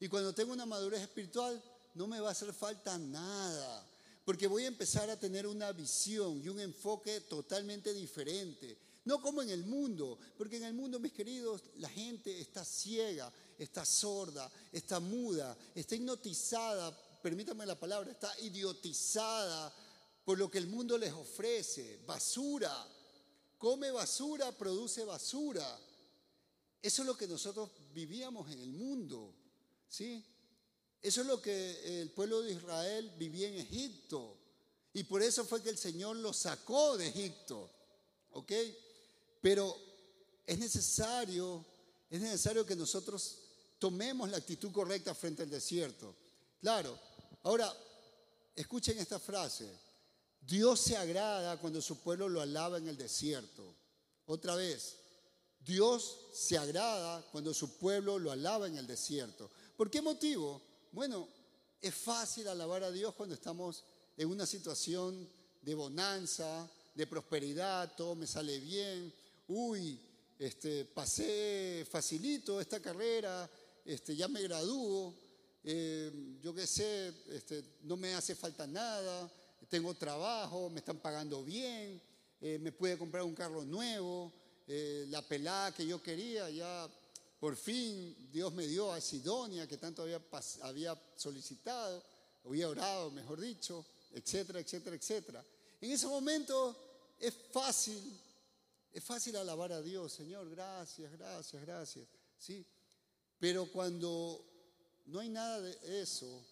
[0.00, 1.62] Y cuando tengo una madurez espiritual,
[1.94, 3.86] no me va a hacer falta nada.
[4.24, 8.78] Porque voy a empezar a tener una visión y un enfoque totalmente diferente.
[9.04, 13.32] No como en el mundo, porque en el mundo, mis queridos, la gente está ciega,
[13.58, 19.72] está sorda, está muda, está hipnotizada, permítame la palabra, está idiotizada
[20.24, 22.86] por lo que el mundo les ofrece, basura.
[23.58, 25.78] Come basura, produce basura.
[26.80, 29.34] Eso es lo que nosotros vivíamos en el mundo,
[29.90, 30.24] ¿sí?
[31.02, 34.36] Eso es lo que el pueblo de Israel vivía en Egipto.
[34.94, 37.70] Y por eso fue que el Señor lo sacó de Egipto,
[38.32, 38.52] ¿ok?
[39.40, 39.76] Pero
[40.46, 41.64] es necesario,
[42.08, 43.38] es necesario que nosotros
[43.78, 46.14] tomemos la actitud correcta frente al desierto.
[46.60, 46.98] Claro,
[47.44, 47.74] ahora,
[48.54, 49.70] escuchen esta frase.
[50.40, 53.74] Dios se agrada cuando su pueblo lo alaba en el desierto.
[54.26, 54.96] Otra vez,
[55.60, 59.50] Dios se agrada cuando su pueblo lo alaba en el desierto.
[59.80, 60.60] ¿Por qué motivo?
[60.92, 61.26] Bueno,
[61.80, 63.82] es fácil alabar a Dios cuando estamos
[64.14, 65.26] en una situación
[65.62, 69.10] de bonanza, de prosperidad, todo me sale bien.
[69.48, 69.98] Uy,
[70.38, 73.48] este, pasé facilito esta carrera,
[73.82, 75.14] este, ya me gradúo,
[75.64, 76.12] eh,
[76.42, 79.32] yo qué sé, este, no me hace falta nada,
[79.70, 81.98] tengo trabajo, me están pagando bien,
[82.42, 84.30] eh, me puede comprar un carro nuevo,
[84.68, 86.86] eh, la pelada que yo quería, ya
[87.40, 90.22] por fin Dios me dio a Sidonia, que tanto había,
[90.62, 92.04] había solicitado,
[92.44, 95.44] había orado, mejor dicho, etcétera, etcétera, etcétera.
[95.80, 98.20] En ese momento es fácil,
[98.92, 102.64] es fácil alabar a Dios, Señor, gracias, gracias, gracias, ¿sí?
[103.38, 104.44] Pero cuando
[105.06, 106.44] no hay nada de eso,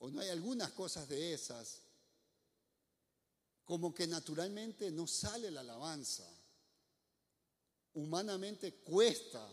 [0.00, 1.82] o no hay algunas cosas de esas,
[3.64, 6.28] como que naturalmente no sale la alabanza.
[7.94, 9.48] Humanamente cuesta,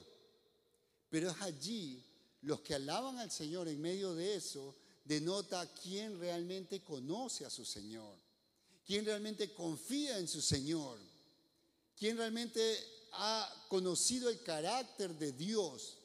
[1.13, 2.03] pero es allí
[2.41, 4.73] los que alaban al Señor en medio de eso,
[5.05, 8.17] denota quién realmente conoce a su Señor,
[8.83, 10.97] quién realmente confía en su Señor,
[11.95, 12.79] quién realmente
[13.11, 15.99] ha conocido el carácter de Dios,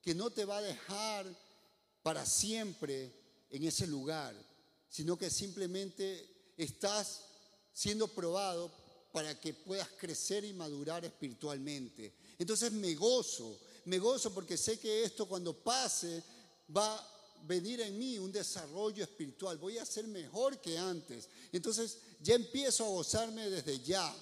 [0.00, 1.26] que no te va a dejar
[2.02, 3.12] para siempre
[3.50, 4.34] en ese lugar,
[4.88, 7.20] sino que simplemente estás
[7.74, 8.72] siendo probado
[9.12, 12.14] para que puedas crecer y madurar espiritualmente.
[12.38, 16.22] Entonces me gozo, me gozo porque sé que esto cuando pase
[16.74, 17.14] va a
[17.46, 21.28] venir en mí un desarrollo espiritual, voy a ser mejor que antes.
[21.52, 24.14] Entonces ya empiezo a gozarme desde ya.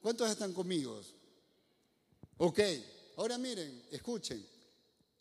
[0.00, 1.00] ¿Cuántos están conmigo?
[2.38, 2.60] Ok,
[3.16, 4.44] ahora miren, escuchen.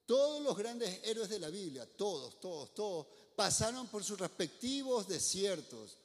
[0.05, 5.97] Todos los grandes héroes de la Biblia, todos, todos, todos, pasaron por sus respectivos desiertos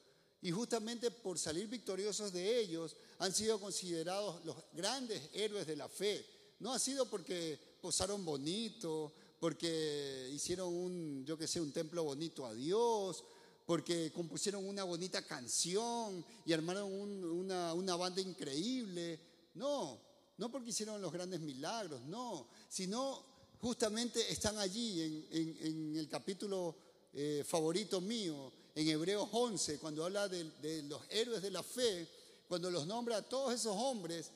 [0.42, 5.88] y justamente por salir victoriosos de ellos han sido considerados los grandes héroes de la
[5.88, 6.26] fe.
[6.62, 12.46] No ha sido porque posaron bonito, porque hicieron un, yo que sé, un templo bonito
[12.46, 13.24] a Dios,
[13.66, 19.18] porque compusieron una bonita canción y armaron una, una banda increíble.
[19.54, 19.98] No,
[20.38, 23.24] no porque hicieron los grandes milagros, no, sino
[23.60, 26.76] justamente están allí en, el capítulo
[27.12, 32.08] eh, favorito mío, en Hebreos 11, cuando habla de los héroes de la fe,
[32.46, 34.30] cuando los nombra a todos esos hombres,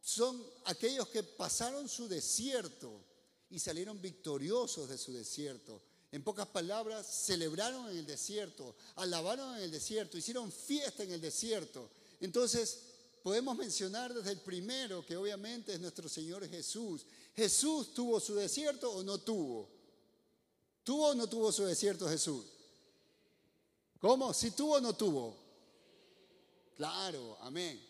[0.00, 3.04] son aquellos que pasaron su desierto
[3.50, 5.82] y salieron victoriosos de su desierto.
[6.12, 11.20] En pocas palabras, celebraron en el desierto, alabaron en el desierto, hicieron fiesta en el
[11.20, 11.90] desierto.
[12.20, 12.80] Entonces,
[13.22, 17.06] podemos mencionar desde el primero, que obviamente es nuestro Señor Jesús.
[17.36, 19.68] ¿Jesús tuvo su desierto o no tuvo?
[20.82, 22.44] ¿Tuvo o no tuvo su desierto Jesús?
[24.00, 24.32] ¿Cómo?
[24.32, 25.36] ¿Si tuvo o no tuvo?
[26.74, 27.80] Claro, amén.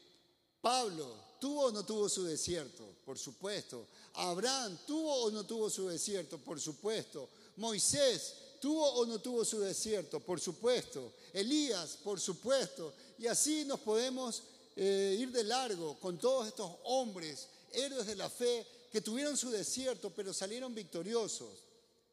[0.60, 2.86] Pablo, ¿tuvo o no tuvo su desierto?
[3.04, 3.86] Por supuesto.
[4.14, 6.38] Abraham, ¿tuvo o no tuvo su desierto?
[6.38, 7.28] Por supuesto.
[7.56, 10.20] Moisés, ¿tuvo o no tuvo su desierto?
[10.20, 11.12] Por supuesto.
[11.32, 12.92] Elías, por supuesto.
[13.18, 14.42] Y así nos podemos
[14.76, 19.50] eh, ir de largo con todos estos hombres, héroes de la fe, que tuvieron su
[19.50, 21.50] desierto, pero salieron victoriosos.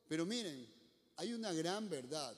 [0.07, 0.67] Pero miren,
[1.17, 2.35] hay una gran verdad.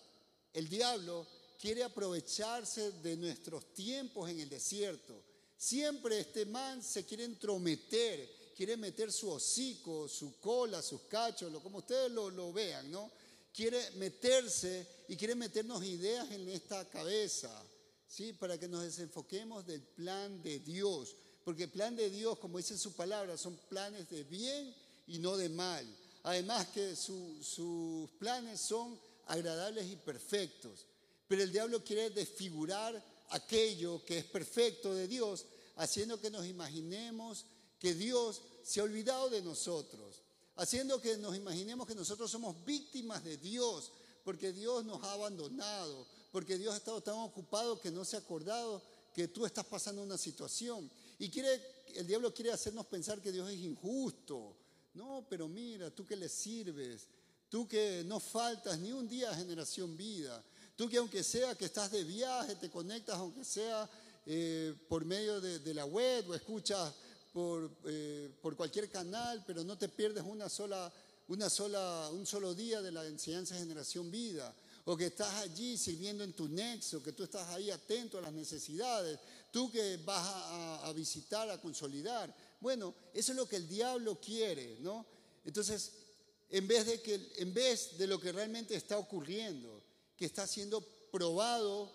[0.54, 1.26] El diablo
[1.60, 5.14] quiere aprovecharse de nuestros tiempos en el desierto.
[5.60, 11.80] Siempre este man se quiere entrometer, quiere meter su hocico, su cola, sus cachos, como
[11.80, 13.12] ustedes lo, lo vean, ¿no?
[13.54, 17.52] Quiere meterse y quiere meternos ideas en esta cabeza,
[18.08, 18.32] ¿sí?
[18.32, 21.14] Para que nos desenfoquemos del plan de Dios.
[21.44, 24.74] Porque el plan de Dios, como dice su palabra, son planes de bien
[25.08, 25.86] y no de mal.
[26.24, 30.86] Además que sus planes son agradables y perfectos.
[31.28, 37.46] Pero el diablo quiere desfigurar aquello que es perfecto de Dios, haciendo que nos imaginemos
[37.80, 40.22] que Dios se ha olvidado de nosotros,
[40.56, 43.92] haciendo que nos imaginemos que nosotros somos víctimas de Dios,
[44.24, 48.20] porque Dios nos ha abandonado, porque Dios ha estado tan ocupado que no se ha
[48.20, 48.82] acordado
[49.14, 50.90] que tú estás pasando una situación.
[51.18, 51.62] Y quiere,
[51.96, 54.56] el diablo quiere hacernos pensar que Dios es injusto.
[54.94, 57.08] No, pero mira, tú que le sirves,
[57.50, 60.44] tú que no faltas ni un día a generación vida,
[60.80, 63.90] Tú que aunque sea que estás de viaje, te conectas aunque sea
[64.26, 66.94] eh, por medio de, la web o escuchas
[67.34, 70.90] por, eh, por cualquier canal, pero no te pierdes una sola,
[71.28, 74.56] una sola, un solo día de la enseñanza de generación vida.
[74.86, 78.32] O que estás allí sirviendo en tu nexo, que tú estás ahí atento a las
[78.32, 79.20] necesidades,
[79.52, 82.34] tú que vas a, a visitar, a consolidar.
[82.62, 85.06] Bueno, eso es lo que el diablo quiere, ¿no?
[85.44, 85.92] Entonces,
[86.50, 89.79] en vez de, que, en vez de lo que realmente está ocurriendo,
[90.20, 91.90] que está siendo probado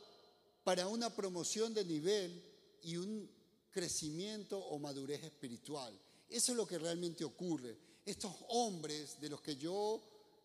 [0.64, 2.42] para una promoción de nivel
[2.82, 3.30] y un
[3.70, 5.92] crecimiento o madurez espiritual.
[6.26, 7.76] Eso es lo que realmente ocurre.
[8.06, 10.02] Estos hombres de los que yo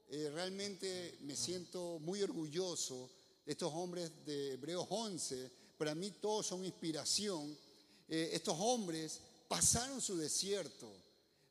[0.09, 3.09] eh, realmente me siento muy orgulloso,
[3.45, 7.57] estos hombres de Hebreos 11, para mí todos son inspiración.
[8.09, 10.91] Eh, estos hombres pasaron su desierto,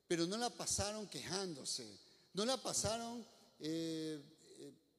[0.07, 1.89] pero no la pasaron quejándose,
[2.35, 3.25] no la pasaron
[3.61, 4.21] eh,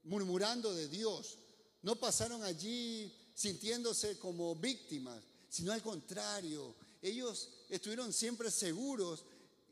[0.04, 1.38] murmurando de Dios.
[1.82, 9.24] No pasaron allí sintiéndose como víctimas, sino al contrario, ellos estuvieron siempre seguros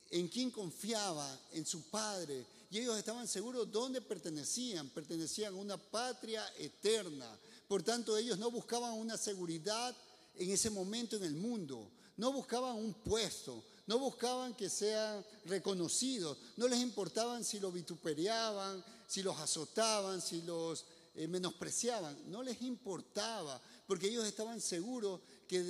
[0.09, 5.77] en quién confiaba, en su Padre, y ellos estaban seguros dónde pertenecían, pertenecían a una
[5.77, 7.37] patria eterna.
[7.67, 9.95] Por tanto, ellos no buscaban una seguridad
[10.35, 16.37] en ese momento en el mundo, no buscaban un puesto, no buscaban que sean reconocidos,
[16.57, 20.85] no les importaban si lo vituperiaban, si los azotaban, si los
[21.15, 25.63] eh, menospreciaban, no les importaba, porque ellos estaban seguros que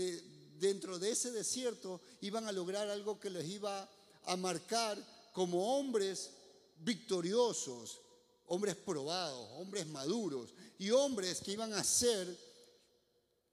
[0.59, 3.89] dentro de ese desierto iban a lograr algo que les iba
[4.25, 4.97] a marcar
[5.31, 6.31] como hombres
[6.79, 8.01] victoriosos,
[8.47, 12.35] hombres probados, hombres maduros y hombres que iban a ser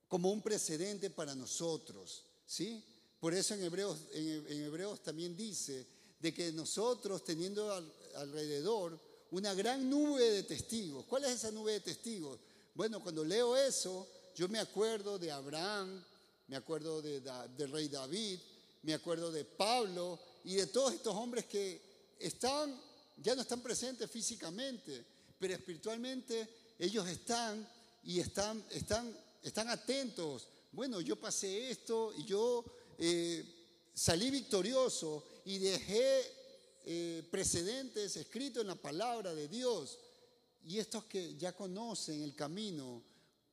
[0.08, 2.84] como un precedente para nosotros, ¿sí?
[3.20, 5.86] Por eso en Hebreos, en, Hebreos también dice
[6.20, 7.72] de que nosotros teniendo
[8.16, 8.98] alrededor
[9.30, 11.04] una gran nube de testigos.
[11.06, 12.38] ¿Cuál es esa nube de testigos?
[12.74, 16.04] Bueno, cuando leo eso, yo me acuerdo de Abraham,
[16.48, 17.20] me acuerdo de,
[17.56, 18.38] del rey David,
[18.82, 21.80] me acuerdo de Pablo y de todos estos hombres que
[22.18, 22.78] están,
[23.16, 25.04] ya no están presentes físicamente,
[25.38, 26.48] pero espiritualmente
[26.78, 27.66] ellos están
[28.02, 30.48] y están, están, están atentos.
[30.72, 32.64] Bueno, yo pasé esto y yo
[32.98, 33.44] eh,
[33.94, 36.43] salí victorioso y dejé
[36.84, 39.98] eh, precedentes escritos en la palabra de Dios.
[40.62, 43.02] Y estos que ya conocen el camino,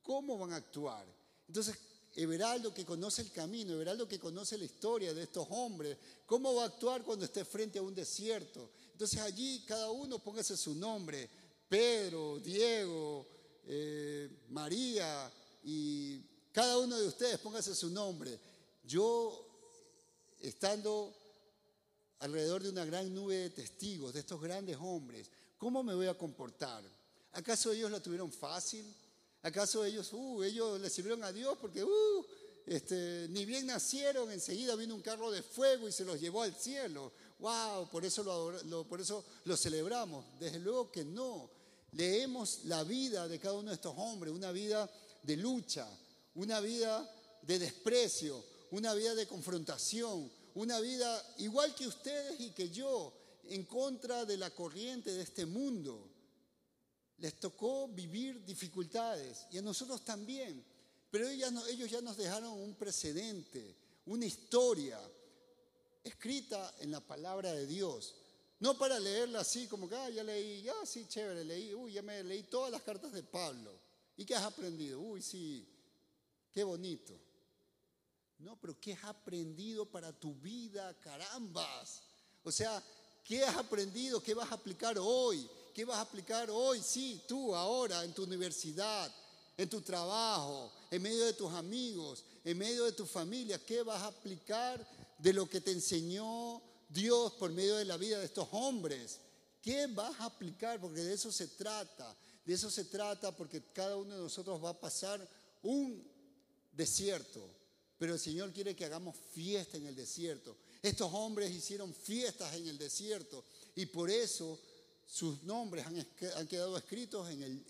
[0.01, 1.05] ¿cómo van a actuar?
[1.47, 1.77] Entonces,
[2.15, 6.63] Everaldo que conoce el camino, Everaldo que conoce la historia de estos hombres, ¿cómo va
[6.63, 8.69] a actuar cuando esté frente a un desierto?
[8.91, 11.29] Entonces allí cada uno póngase su nombre,
[11.69, 13.27] Pedro, Diego,
[13.65, 15.31] eh, María
[15.63, 16.19] y
[16.51, 18.37] cada uno de ustedes póngase su nombre.
[18.83, 19.47] Yo,
[20.41, 21.15] estando
[22.21, 26.17] alrededor de una gran nube de testigos, de estos grandes hombres, ¿cómo me voy a
[26.17, 26.83] comportar?
[27.33, 28.85] ¿Acaso ellos la tuvieron fácil?
[29.41, 32.25] ¿Acaso ellos, uh, ellos le sirvieron a Dios porque, uh,
[32.67, 36.53] este, ni bien nacieron, enseguida vino un carro de fuego y se los llevó al
[36.53, 37.11] cielo?
[37.39, 37.89] ¡Wow!
[37.89, 40.23] Por eso lo, por eso lo celebramos.
[40.39, 41.49] Desde luego que no.
[41.93, 44.89] Leemos la vida de cada uno de estos hombres, una vida
[45.23, 45.89] de lucha,
[46.35, 47.09] una vida
[47.41, 53.13] de desprecio, una vida de confrontación, una vida igual que ustedes y que yo,
[53.45, 56.09] en contra de la corriente de este mundo.
[57.17, 60.63] Les tocó vivir dificultades y a nosotros también.
[61.09, 63.75] Pero ellos ya nos dejaron un precedente,
[64.05, 64.99] una historia
[66.03, 68.15] escrita en la palabra de Dios.
[68.59, 72.01] No para leerla así como que, ah, ya leí, ya sí, chévere, leí, uy, ya
[72.01, 73.77] me leí todas las cartas de Pablo.
[74.15, 74.99] ¿Y qué has aprendido?
[74.99, 75.67] Uy, sí,
[76.51, 77.19] qué bonito.
[78.41, 80.97] No, pero ¿qué has aprendido para tu vida?
[80.99, 82.01] Carambas.
[82.43, 82.83] O sea,
[83.23, 84.21] ¿qué has aprendido?
[84.21, 85.47] ¿Qué vas a aplicar hoy?
[85.75, 86.81] ¿Qué vas a aplicar hoy?
[86.81, 89.13] Sí, tú, ahora, en tu universidad,
[89.55, 93.63] en tu trabajo, en medio de tus amigos, en medio de tu familia.
[93.63, 94.85] ¿Qué vas a aplicar
[95.19, 99.19] de lo que te enseñó Dios por medio de la vida de estos hombres?
[99.61, 100.81] ¿Qué vas a aplicar?
[100.81, 102.17] Porque de eso se trata.
[102.43, 105.29] De eso se trata porque cada uno de nosotros va a pasar
[105.61, 106.03] un
[106.71, 107.60] desierto.
[108.01, 110.57] Pero el Señor quiere que hagamos fiesta en el desierto.
[110.81, 113.43] Estos hombres hicieron fiestas en el desierto
[113.75, 114.57] y por eso
[115.05, 117.63] sus nombres han, quedado escritos en,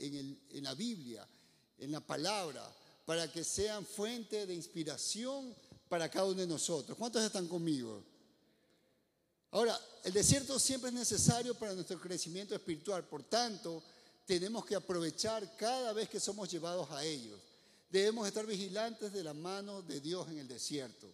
[0.49, 1.27] en la Biblia,
[1.79, 2.65] en la palabra,
[3.05, 5.53] para que sean fuente de inspiración
[5.89, 6.97] para cada uno de nosotros.
[6.97, 8.01] ¿Cuántos están conmigo?
[9.51, 13.83] Ahora, el desierto siempre es necesario para nuestro crecimiento espiritual, por tanto,
[14.25, 17.50] tenemos que aprovechar cada vez que somos llevados a ellos.
[17.91, 21.11] Debemos estar vigilantes de la mano de Dios en el desierto.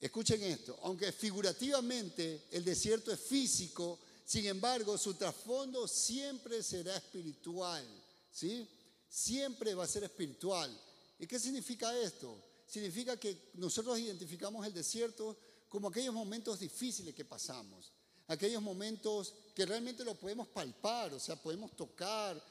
[0.00, 7.86] Escuchen esto, aunque figurativamente el desierto es físico, sin embargo, su trasfondo siempre será espiritual,
[8.32, 8.66] ¿sí?
[9.08, 10.70] Siempre va a ser espiritual.
[11.18, 12.42] ¿Y qué significa esto?
[12.66, 15.36] Significa que nosotros identificamos el desierto
[15.68, 17.92] como aquellos momentos difíciles que pasamos,
[18.28, 22.42] aquellos momentos que realmente lo podemos palpar, o sea, podemos tocar,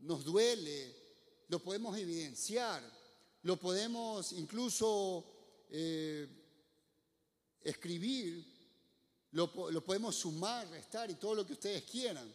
[0.00, 0.96] nos duele,
[1.48, 2.82] lo podemos evidenciar,
[3.42, 5.24] lo podemos incluso
[5.70, 6.28] eh,
[7.62, 8.44] escribir,
[9.32, 9.52] lo,
[9.84, 12.32] podemos sumar, restar y todo lo que ustedes quieran.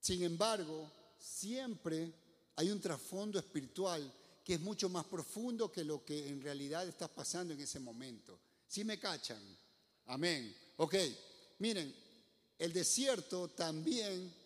[0.00, 2.12] Sin embargo, siempre
[2.56, 4.12] hay un trasfondo espiritual
[4.44, 8.38] que es mucho más profundo que lo que en realidad está pasando en ese momento.
[8.66, 9.40] ¿Sí me cachan?
[10.06, 10.54] Amén.
[10.78, 10.96] Ok,
[11.58, 11.94] miren,
[12.58, 14.41] el desierto también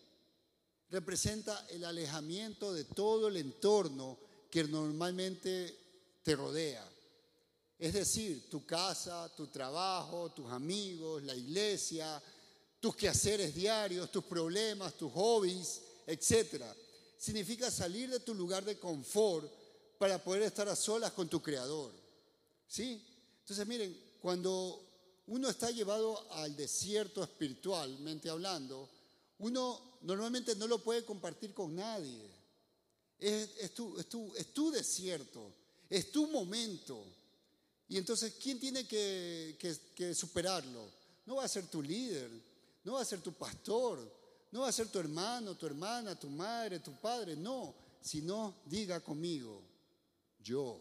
[0.89, 4.17] representa el alejamiento de todo el entorno
[4.49, 5.77] que normalmente
[6.23, 6.87] te rodea.
[7.77, 12.21] Es decir, tu casa, tu trabajo, tus amigos, la iglesia,
[12.79, 16.63] tus quehaceres diarios, tus problemas, tus hobbies, etc.
[17.17, 19.51] Significa salir de tu lugar de confort
[19.97, 21.91] para poder estar a solas con tu creador.
[22.67, 23.05] ¿Sí?
[23.41, 24.83] Entonces, miren, cuando
[25.27, 28.89] uno está llevado al desierto espiritualmente hablando,
[29.39, 32.21] uno normalmente no lo puede compartir con nadie.
[33.19, 35.51] Es, tu, es tu desierto,
[35.89, 37.03] es tu momento.
[37.89, 39.57] Y entonces, ¿quién tiene que,
[39.93, 40.89] que, superarlo?
[41.25, 42.29] No va a ser tu líder,
[42.85, 43.99] no va a ser tu pastor,
[44.51, 47.75] no va a ser tu hermano, tu hermana, tu madre, tu padre, no.
[48.01, 49.61] Si no, diga conmigo,
[50.41, 50.79] yo,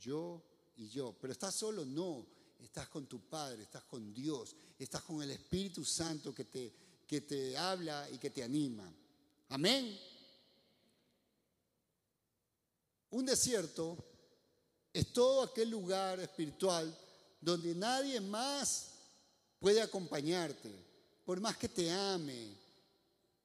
[0.00, 0.42] yo
[0.76, 1.14] y yo.
[1.20, 2.26] Pero estás solo, no.
[2.58, 6.72] Estás con tu Padre, estás con Dios, estás con el Espíritu Santo que te,
[7.06, 8.92] que te habla y que te anima.
[9.48, 9.98] Amén.
[13.10, 13.96] Un desierto
[14.92, 16.96] es todo aquel lugar espiritual
[17.40, 18.92] donde nadie más
[19.60, 20.70] puede acompañarte,
[21.24, 22.56] por más que te ame,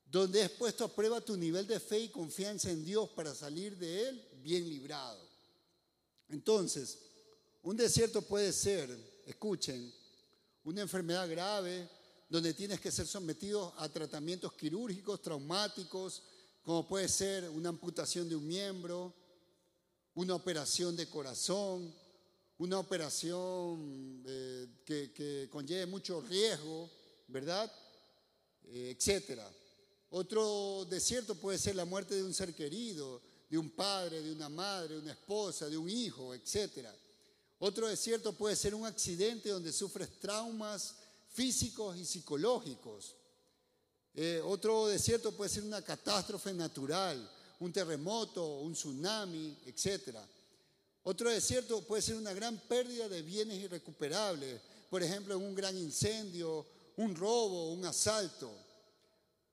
[0.06, 3.78] donde has puesto a prueba tu nivel de fe y confianza en Dios para salir
[3.78, 5.20] de él bien librado.
[6.30, 6.98] Entonces,
[7.64, 8.90] un desierto puede ser,
[9.26, 9.94] escuchen,
[10.64, 11.88] una enfermedad grave
[12.32, 16.24] donde tienes que ser sometido a tratamientos quirúrgicos, traumáticos,
[16.64, 19.14] como puede ser una amputación de un miembro,
[20.16, 21.94] una operación de corazón,
[22.60, 26.90] una operación eh, que, conlleve mucho riesgo,
[27.28, 27.70] ¿verdad?
[28.64, 29.52] Eh, etcétera.
[30.12, 34.48] Otro desierto puede ser la muerte de un ser querido, de un padre, de una
[34.48, 36.96] madre, una esposa, de un hijo, etcétera.
[37.60, 40.96] Otro desierto puede ser un accidente donde sufres traumas
[41.34, 43.16] físicos y psicológicos.
[44.14, 47.30] Eh, otro desierto puede ser una catástrofe natural,
[47.60, 50.18] un terremoto, un tsunami, etc.
[51.04, 54.60] Otro desierto puede ser una gran pérdida de bienes irrecuperables,
[54.90, 56.66] por ejemplo, un gran incendio,
[56.98, 58.52] un robo, un asalto.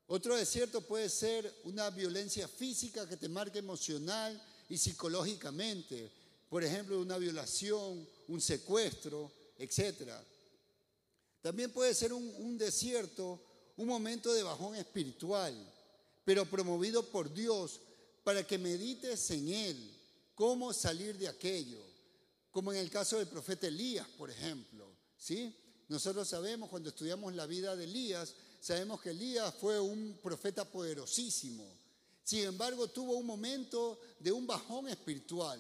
[0.08, 6.10] Otro desierto puede ser una violencia física que te marca emocional y psicológicamente,
[6.48, 10.10] por ejemplo, una violación, un secuestro, etc.
[11.42, 13.40] También puede ser un, desierto,
[13.76, 15.54] un momento de bajón espiritual,
[16.24, 17.80] pero promovido por Dios
[18.24, 19.94] para que medites en él,
[20.34, 21.80] cómo salir de aquello,
[22.50, 25.54] como en el caso del profeta Elías, por ejemplo, ¿sí?
[25.88, 31.64] Nosotros sabemos cuando estudiamos la vida de Elías, sabemos que Elías fue un profeta poderosísimo.
[32.22, 35.58] Sin embargo, tuvo un momento de un bajón espiritual,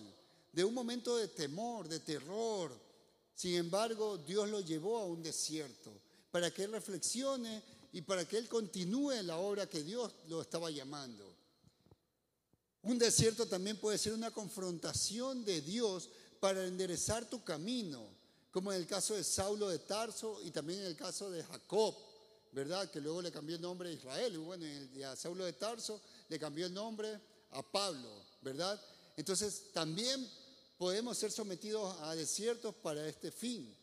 [0.52, 2.87] de un momento de temor, de terror.
[3.38, 5.92] Sin embargo, Dios lo llevó a un desierto
[6.32, 7.62] para que él reflexione
[7.92, 11.24] y para que él continúe la obra que Dios lo estaba llamando.
[12.82, 16.10] Un desierto también puede ser una confrontación de Dios
[16.40, 18.08] para enderezar tu camino,
[18.50, 21.94] como en el caso de Saulo de Tarso y también en el caso de Jacob,
[22.50, 22.90] ¿verdad?
[22.90, 24.34] Que luego le cambió el nombre a Israel.
[24.34, 24.66] Y bueno,
[25.06, 27.20] a Saulo de Tarso le cambió el nombre
[27.52, 28.10] a Pablo,
[28.42, 28.82] ¿verdad?
[29.16, 30.28] Entonces también
[30.78, 33.76] podemos ser sometidos a desiertos para este fin.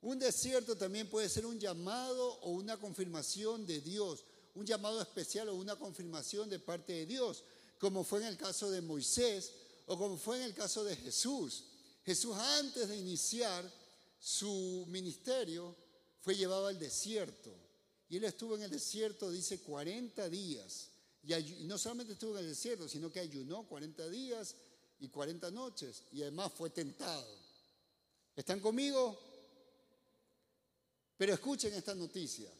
[0.00, 4.24] Un desierto también puede ser un llamado o una confirmación de Dios,
[4.54, 7.42] un llamado especial o una confirmación de parte de Dios
[7.78, 9.52] como fue en el caso de Moisés
[9.86, 11.64] o como fue en el caso de Jesús.
[12.04, 13.70] Jesús antes de iniciar
[14.18, 15.74] su ministerio
[16.20, 17.52] fue llevado al desierto.
[18.08, 20.90] Y él estuvo en el desierto, dice, 40 días.
[21.24, 24.54] Y no solamente estuvo en el desierto, sino que ayunó 40 días
[25.00, 26.04] y 40 noches.
[26.12, 27.26] Y además fue tentado.
[28.34, 29.18] ¿Están conmigo?
[31.16, 32.50] Pero escuchen esta noticia.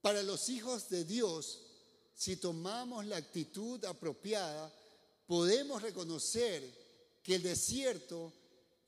[0.00, 1.60] Para los hijos de Dios,
[2.14, 4.72] si tomamos la actitud apropiada,
[5.26, 6.62] podemos reconocer
[7.22, 8.32] que el desierto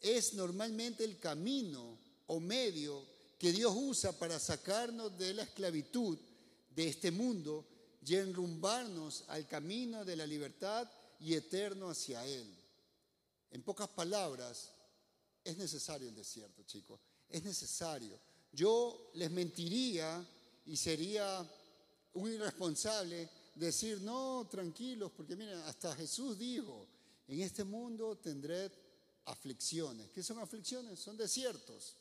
[0.00, 3.02] es normalmente el camino o medio
[3.38, 6.18] que Dios usa para sacarnos de la esclavitud
[6.74, 7.66] de este mundo
[8.04, 10.90] y enrumbarnos al camino de la libertad
[11.24, 12.46] y eterno hacia Él.
[13.50, 14.70] En pocas palabras,
[15.42, 17.00] es necesario el desierto, chicos.
[17.28, 18.20] Es necesario.
[18.52, 20.22] Yo les mentiría
[20.66, 21.46] y sería
[22.12, 26.86] un irresponsable decir, no, tranquilos, porque miren, hasta Jesús dijo,
[27.26, 28.70] en este mundo tendré
[29.24, 30.10] aflicciones.
[30.10, 30.98] ¿Qué son aflicciones?
[30.98, 31.96] Son desiertos.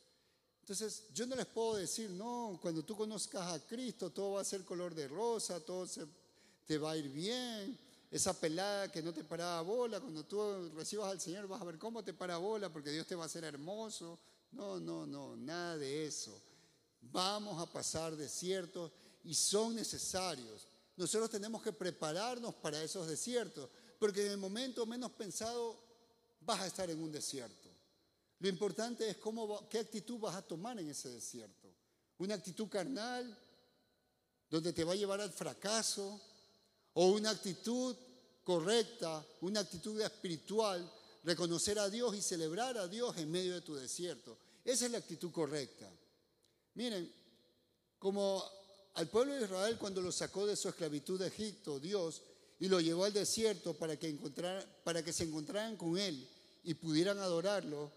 [0.59, 4.45] Entonces, yo no les puedo decir, no, cuando tú conozcas a Cristo, todo va a
[4.45, 5.87] ser color de rosa, todo
[6.65, 7.79] te va a ir bien.
[8.13, 11.79] Esa pelada que no te paraba bola, cuando tú recibas al Señor vas a ver
[11.79, 14.19] cómo te para bola, porque Dios te va a hacer hermoso.
[14.51, 16.39] No, no, no, nada de eso.
[17.01, 18.91] Vamos a pasar desiertos
[19.23, 20.67] y son necesarios.
[20.95, 25.83] Nosotros tenemos que prepararnos para esos desiertos, porque en el momento menos pensado
[26.41, 27.67] vas a estar en un desierto.
[28.37, 31.67] Lo importante es cómo, qué actitud vas a tomar en ese desierto.
[32.19, 33.35] Una actitud carnal,
[34.51, 36.21] donde te va a llevar al fracaso,
[36.93, 37.95] o una actitud
[38.43, 40.91] correcta, una actitud espiritual,
[41.23, 44.37] reconocer a Dios y celebrar a Dios en medio de tu desierto.
[44.63, 45.89] Esa es la actitud correcta.
[46.75, 47.11] Miren,
[47.97, 48.43] como
[48.95, 52.21] al pueblo de Israel cuando lo sacó de su esclavitud de Egipto, Dios,
[52.59, 54.13] y lo llevó al desierto para que,
[54.83, 56.27] para que se encontraran con Él
[56.63, 57.91] y pudieran adorarlo,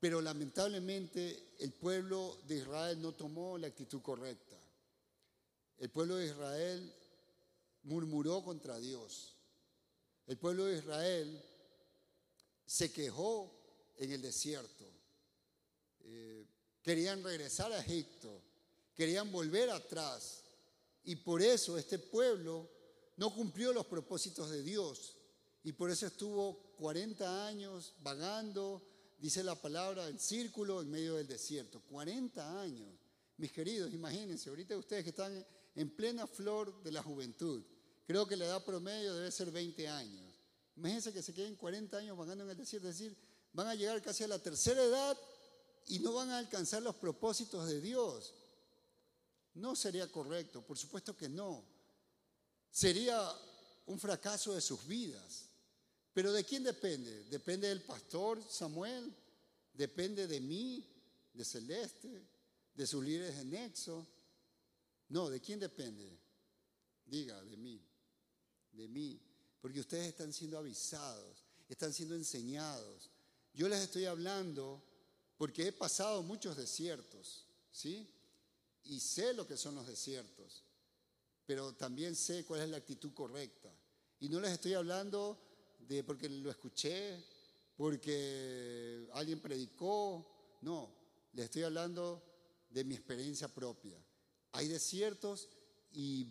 [0.00, 4.56] pero lamentablemente el pueblo de Israel no tomó la actitud correcta.
[5.78, 6.94] El pueblo de Israel
[7.84, 9.36] murmuró contra Dios.
[10.26, 11.44] el pueblo de Israel
[12.66, 13.52] se quejó
[13.96, 14.84] en el desierto.
[16.00, 16.46] Eh,
[16.82, 18.42] querían regresar a Egipto,
[18.94, 20.42] querían volver atrás.
[21.04, 22.68] Y por eso este pueblo
[23.16, 25.16] no cumplió los propósitos de Dios.
[25.62, 28.82] Y por eso estuvo 40 años vagando,
[29.18, 31.80] dice la palabra, en círculo en medio del desierto.
[31.82, 32.88] 40 años.
[33.36, 37.64] Mis queridos, imagínense, ahorita ustedes que están en plena flor de la juventud,
[38.06, 40.34] creo que la edad promedio debe ser 20 años.
[40.76, 43.16] Imagínense que se queden 40 años vagando en el desierto, es decir,
[43.52, 45.16] van a llegar casi a la tercera edad
[45.86, 48.34] y no van a alcanzar los propósitos de Dios.
[49.54, 51.64] No sería correcto, por supuesto que no.
[52.70, 53.32] Sería
[53.86, 55.46] un fracaso de sus vidas.
[56.12, 57.24] Pero ¿de quién depende?
[57.24, 59.12] ¿Depende del pastor Samuel?
[59.72, 60.84] ¿Depende de mí,
[61.32, 62.22] de Celeste,
[62.74, 64.06] de sus líderes de Nexo?
[65.08, 66.18] No, ¿de quién depende?
[67.04, 67.80] Diga, de mí,
[68.76, 69.20] de mí.
[69.60, 73.10] Porque ustedes están siendo avisados, están siendo enseñados.
[73.54, 74.82] Yo les estoy hablando
[75.36, 78.08] porque he pasado muchos desiertos, ¿sí?
[78.84, 80.62] Y sé lo que son los desiertos,
[81.46, 83.72] pero también sé cuál es la actitud correcta.
[84.20, 85.38] Y no les estoy hablando
[85.80, 87.22] de porque lo escuché,
[87.76, 90.94] porque alguien predicó, no,
[91.32, 92.22] les estoy hablando
[92.70, 93.96] de mi experiencia propia.
[94.52, 95.48] Hay desiertos
[95.92, 96.26] y,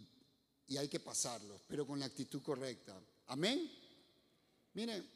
[0.77, 2.99] hay que pasarlos, pero con la actitud correcta.
[3.27, 3.71] Amén.
[4.73, 5.09] Miren,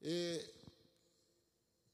[0.00, 0.54] eh,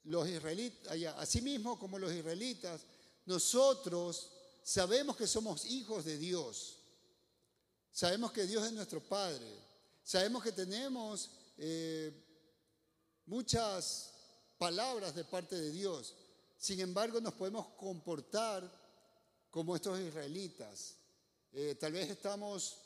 [0.04, 2.82] los israelitas, así mismo como los israelitas,
[3.26, 4.30] nosotros
[4.62, 6.78] sabemos que somos hijos de Dios.
[7.92, 9.46] Sabemos que Dios es nuestro Padre.
[10.02, 12.12] Sabemos que tenemos eh,
[13.26, 14.12] muchas
[14.58, 16.14] palabras de parte de Dios.
[16.56, 18.70] Sin embargo, nos podemos comportar
[19.50, 20.96] como estos israelitas.
[21.52, 22.76] Eh, tal vez estamos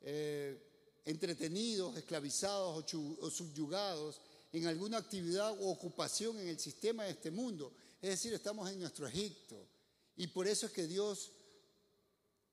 [0.00, 4.20] eh, entretenidos, esclavizados o subyugados
[4.52, 7.72] en alguna actividad o ocupación en el sistema de este mundo.
[8.00, 9.66] Es decir, estamos en nuestro Egipto.
[10.16, 11.30] Y por eso es que Dios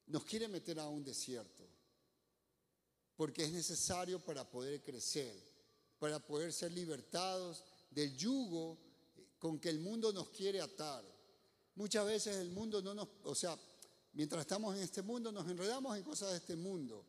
[0.08, 1.64] nos quiere meter a un desierto.
[3.16, 5.34] Porque es necesario para poder crecer,
[6.00, 8.78] para poder ser libertados del yugo
[9.40, 11.04] con que el mundo nos quiere atar.
[11.76, 13.58] Muchas veces el mundo no nos, o sea,
[14.16, 17.06] mientras estamos en este mundo nos enredamos en cosas de este mundo.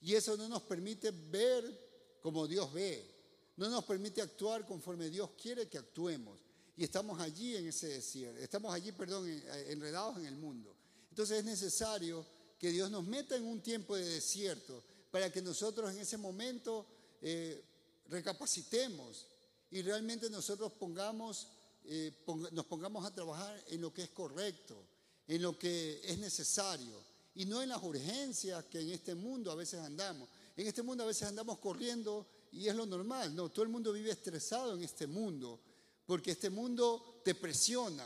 [0.00, 3.20] Y eso no nos permite ver como Dios ve
[3.60, 6.40] no nos permite actuar conforme Dios quiere que actuemos.
[6.78, 9.28] Y estamos allí en ese desierto, estamos allí, perdón,
[9.68, 10.74] enredados en el mundo.
[11.10, 12.24] Entonces es necesario
[12.58, 16.86] que Dios nos meta en un tiempo de desierto para que nosotros en ese momento
[17.20, 17.62] eh,
[18.08, 19.26] recapacitemos
[19.70, 21.48] y realmente nosotros pongamos,
[21.84, 22.12] eh,
[22.52, 24.82] nos pongamos a trabajar en lo que es correcto,
[25.30, 27.00] en lo que es necesario
[27.36, 30.28] y no en las urgencias que en este mundo a veces andamos.
[30.56, 33.32] En este mundo a veces andamos corriendo y es lo normal.
[33.36, 35.60] No, todo el mundo vive estresado en este mundo,
[36.04, 38.04] porque este mundo te presiona,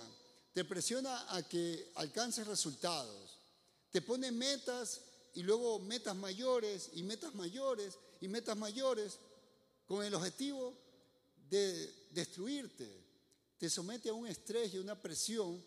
[0.52, 3.38] te presiona a que alcances resultados,
[3.90, 5.00] te pone metas
[5.32, 9.18] y luego metas mayores y metas mayores y metas mayores
[9.86, 10.74] con el objetivo
[11.48, 12.86] de destruirte.
[13.56, 15.64] Te somete a un estrés y una presión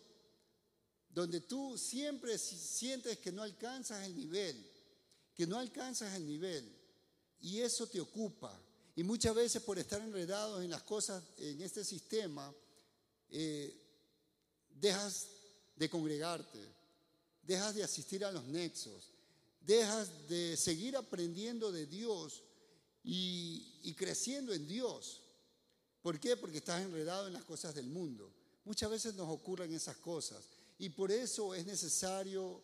[1.10, 4.56] donde tú siempre sientes que no alcanzas el nivel,
[5.34, 6.78] que no alcanzas el nivel
[7.40, 8.58] y eso te ocupa.
[8.96, 12.52] Y muchas veces por estar enredados en las cosas, en este sistema,
[13.30, 13.74] eh,
[14.70, 15.28] dejas
[15.76, 16.58] de congregarte,
[17.42, 19.12] dejas de asistir a los nexos,
[19.60, 22.42] dejas de seguir aprendiendo de Dios
[23.04, 25.22] y, y creciendo en Dios.
[26.02, 26.36] ¿Por qué?
[26.36, 28.32] Porque estás enredado en las cosas del mundo.
[28.64, 32.62] Muchas veces nos ocurren esas cosas y por eso es necesario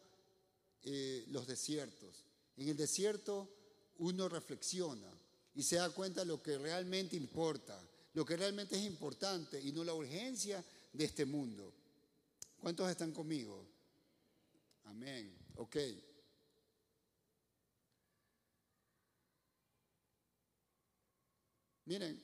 [0.83, 2.25] eh, los desiertos.
[2.57, 3.49] En el desierto
[3.99, 5.11] uno reflexiona,
[5.55, 7.81] y se da cuenta de lo que realmente importa,
[8.15, 11.73] lo que realmente es importante y no la urgencia de este mundo.
[12.61, 13.65] ¿Cuántos están conmigo?
[14.85, 15.37] Amén.
[15.57, 15.77] Ok.
[21.87, 22.21] Miren,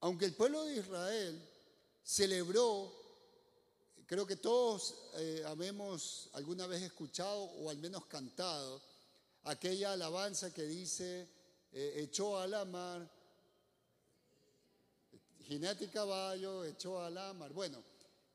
[0.00, 1.48] aunque el pueblo de Israel
[2.02, 3.03] celebró,
[4.06, 8.80] creo que todos eh, alguna vez escuchado o al menos cantado
[9.44, 11.28] aquella alabanza que dice,
[11.72, 13.08] eh, echó a la mar,
[15.46, 17.52] jinete y caballo, echó a la mar.
[17.52, 17.82] Bueno,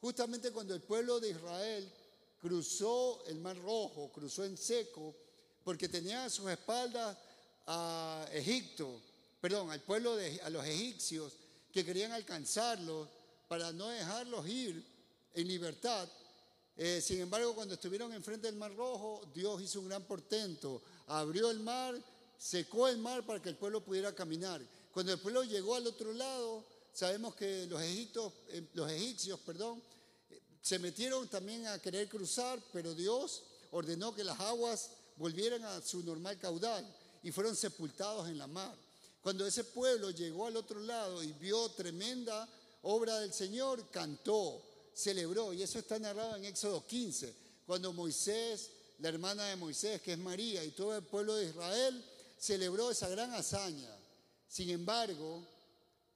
[0.02, 1.92] justamente cuando el pueblo de Israel
[2.40, 5.16] cruzó el mar rojo, cruzó en seco,
[5.64, 7.18] porque tenía a sus espaldas
[7.68, 9.02] a Egipto,
[9.42, 11.34] perdón, al pueblo de a los egipcios
[11.72, 13.08] que querían alcanzarlos
[13.48, 14.84] para no dejarlos ir
[15.34, 16.08] en libertad.
[16.78, 21.52] Eh, sin embargo, cuando estuvieron enfrente del mar rojo, Dios hizo un gran portento, abrió
[21.52, 21.96] el mar
[22.40, 24.62] secó el mar para que el pueblo pudiera caminar.
[24.94, 26.64] Cuando el pueblo llegó al otro lado,
[26.94, 29.84] sabemos que los, egipcios, eh, los egipcios perdón,
[30.62, 36.02] se metieron también a querer cruzar, pero Dios ordenó que las aguas volvieran a su
[36.04, 36.86] normal caudal
[37.22, 38.76] y fueron sepultados en la mar.
[39.22, 42.48] Cuando ese pueblo llegó al otro lado y vio tremenda
[42.84, 44.62] obra del Señor, cantó,
[45.00, 47.34] celebró, y eso está narrado en Éxodo 15,
[47.66, 48.70] cuando Moisés,
[49.00, 52.04] la hermana de Moisés, que es María, y todo el pueblo de Israel,
[52.38, 53.96] celebró esa gran hazaña.
[54.48, 55.42] Sin embargo,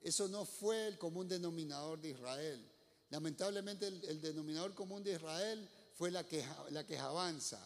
[0.02, 2.62] eso no fue el común denominador de Israel.
[3.10, 7.60] Lamentablemente el, denominador común de Israel fue la, queja, la quejabanza.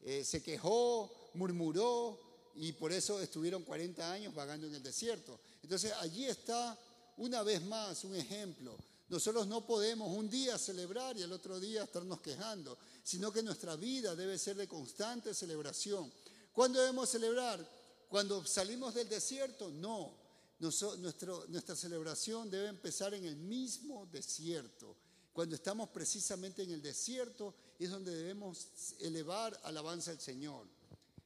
[0.00, 2.18] Eh, se quejó, murmuró
[2.56, 5.38] y por eso estuvieron 40 años vagando en el desierto.
[5.62, 6.76] Entonces allí está
[7.18, 8.76] una vez más un ejemplo.
[9.08, 13.76] Nosotros no podemos un día celebrar y el otro día estarnos quejando, sino que nuestra
[13.76, 16.12] vida debe ser de constante celebración.
[16.52, 17.64] ¿Cuándo debemos celebrar?
[18.08, 20.12] Cuando salimos del desierto, no.
[20.58, 24.96] nuestra celebración debe empezar en el mismo desierto.
[25.32, 28.68] Cuando estamos precisamente en el desierto es donde debemos
[29.00, 30.66] elevar alabanza al Señor.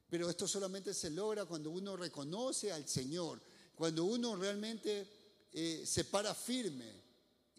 [0.09, 3.41] Pero esto solamente se logra cuando uno reconoce al Señor,
[3.73, 5.07] cuando uno realmente
[5.53, 7.10] eh, se para firme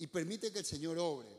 [0.02, 1.30] y permite que el Señor obre.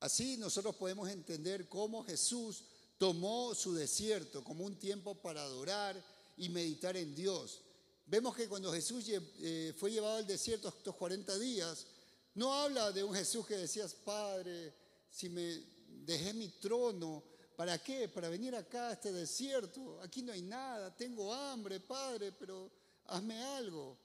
[0.00, 2.64] Así nosotros podemos entender cómo Jesús
[2.98, 5.96] tomó su desierto como un tiempo para adorar
[6.36, 7.62] y meditar en Dios.
[8.04, 11.86] Vemos que cuando Jesús eh, fue llevado al desierto estos 40 días,
[12.34, 14.74] no habla de un Jesús que decías, Padre,
[15.10, 15.62] si me
[16.04, 17.24] dejé mi trono,
[17.56, 18.06] ¿para qué?
[18.06, 19.98] Para venir acá a este desierto.
[20.02, 22.70] Aquí no hay nada, tengo hambre, Padre, pero
[23.06, 23.96] hazme algo.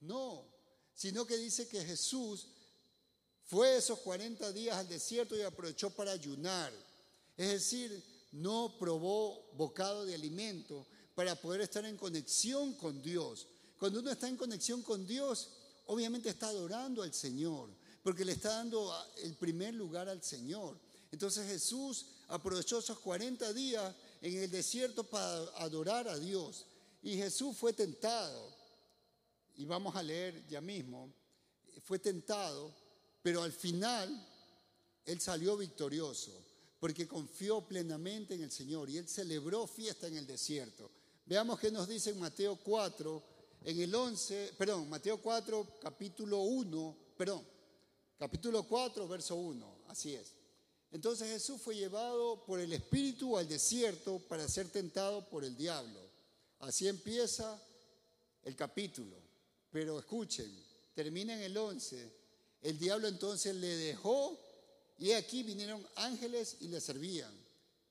[0.00, 0.55] No,
[0.96, 2.46] sino que dice que Jesús
[3.44, 6.72] fue esos 40 días al desierto y aprovechó para ayunar.
[7.36, 13.46] Es decir, no probó bocado de alimento para poder estar en conexión con Dios.
[13.78, 15.50] Cuando uno está en conexión con Dios,
[15.86, 17.68] obviamente está adorando al Señor,
[18.02, 18.92] porque le está dando
[19.22, 20.78] el primer lugar al Señor.
[21.12, 26.64] Entonces Jesús aprovechó esos 40 días en el desierto para adorar a Dios.
[27.02, 28.55] Y Jesús fue tentado,
[29.56, 31.12] y vamos a leer ya mismo,
[31.82, 32.74] fue tentado,
[33.22, 34.26] pero al final
[35.04, 36.32] él salió victorioso
[36.78, 40.90] porque confió plenamente en el Señor y él celebró fiesta en el desierto.
[41.24, 43.22] Veamos qué nos dice en Mateo 4,
[43.64, 47.44] en el 11, perdón, Mateo 4, capítulo 1, perdón,
[48.18, 50.34] capítulo 4, verso 1, así es.
[50.92, 56.00] Entonces Jesús fue llevado por el Espíritu al desierto para ser tentado por el diablo.
[56.60, 57.60] Así empieza
[58.42, 59.25] el capítulo.
[59.76, 60.50] Pero escuchen,
[60.94, 62.10] termina en el 11.
[62.62, 64.40] El diablo entonces le dejó
[64.98, 67.30] y aquí vinieron ángeles y le servían.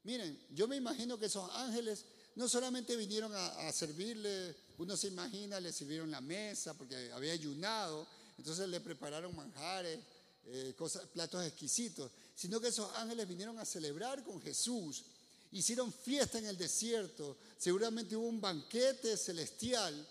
[0.01, 5.59] Miren, yo me imagino que esos ángeles no solamente vinieron a, servirle, uno se imagina,
[5.59, 8.07] le sirvieron la mesa porque había ayunado,
[8.39, 9.99] entonces le prepararon manjares,
[10.47, 10.73] eh,
[11.13, 15.03] platos exquisitos, sino que esos ángeles vinieron a celebrar con Jesús,
[15.51, 20.07] hicieron fiesta en el desierto, seguramente hubo un banquete celestial,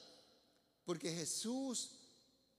[0.84, 1.90] porque Jesús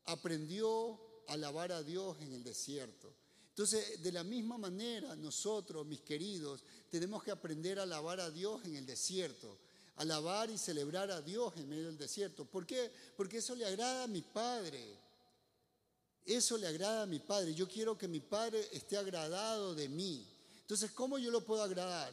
[0.06, 0.94] aprendió
[1.28, 3.14] a alabar a Dios en el desierto.
[3.50, 8.66] Entonces, de la misma manera, nosotros, mis queridos, tenemos que aprender a alabar a Dios
[8.66, 9.58] en el desierto,
[9.96, 12.44] alabar y celebrar a Dios en medio del desierto.
[12.44, 12.92] ¿Por qué?
[13.16, 14.84] Porque eso le agrada a mi Padre.
[16.26, 17.54] Eso le agrada a mi Padre.
[17.54, 20.28] Yo quiero que mi Padre esté agradado de mí.
[20.60, 22.12] Entonces, ¿cómo yo lo puedo agradar?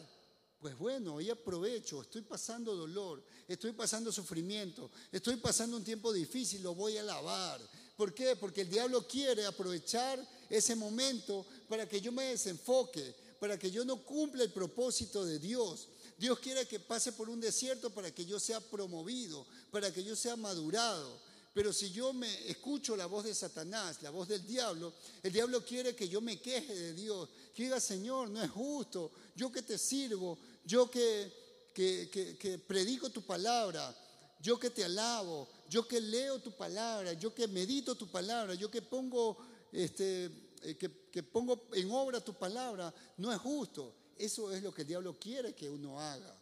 [0.63, 6.63] Pues bueno, hoy aprovecho, estoy pasando dolor, estoy pasando sufrimiento, estoy pasando un tiempo difícil,
[6.63, 7.61] lo voy a alabar.
[7.97, 8.37] ¿Por qué?
[8.37, 13.85] Porque el diablo quiere aprovechar ese momento para que yo me desenfoque, para que yo
[13.85, 15.89] no cumpla el propósito de Dios.
[16.17, 20.15] Dios quiere que pase por un desierto para que yo sea promovido, para que yo
[20.15, 21.21] sea madurado.
[21.55, 25.63] Pero si yo me escucho la voz de Satanás, la voz del diablo, el diablo
[25.63, 29.61] quiere que yo me queje de Dios, que diga, Señor, no es justo, yo que
[29.61, 31.33] te sirvo, yo que,
[31.75, 33.95] que, que predico tu palabra,
[34.41, 38.71] yo que te alabo, yo que leo tu palabra, yo que medito tu palabra, yo
[38.71, 39.39] que pongo
[39.73, 40.31] este,
[40.63, 43.95] eh, que, pongo en obra tu palabra, no es justo.
[44.17, 46.37] Eso es lo que el diablo quiere que uno haga.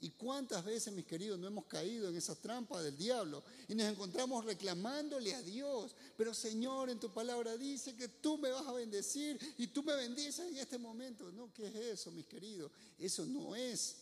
[0.00, 3.86] ¿Y cuántas veces, mis queridos, no hemos caído en esa trampa del diablo y nos
[3.86, 5.96] encontramos reclamándole a Dios?
[6.16, 9.94] Pero Señor, en tu palabra dice que tú me vas a bendecir y tú me
[9.96, 11.32] bendices en este momento.
[11.32, 12.70] No, ¿qué es eso, mis queridos?
[12.98, 13.96] Eso no es,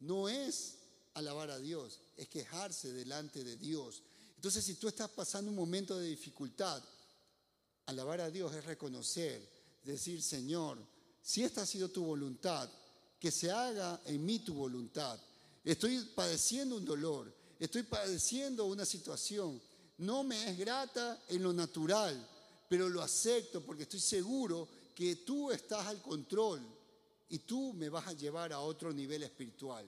[0.00, 0.78] no es
[1.14, 4.02] alabar a Dios, es quejarse delante de Dios.
[4.34, 6.82] Entonces, si tú estás pasando un momento de dificultad,
[7.86, 9.48] Alabar a Dios es reconocer,
[9.84, 10.76] decir, Señor,
[11.22, 12.68] si esta ha sido tu voluntad,
[13.20, 15.18] que se haga en mí tu voluntad.
[15.72, 19.60] Estoy padeciendo un dolor, estoy padeciendo una situación.
[19.98, 22.28] No me es grata en lo natural,
[22.68, 26.60] pero lo acepto porque estoy seguro que tú estás al control
[27.28, 29.86] y tú me vas a llevar a otro nivel espiritual.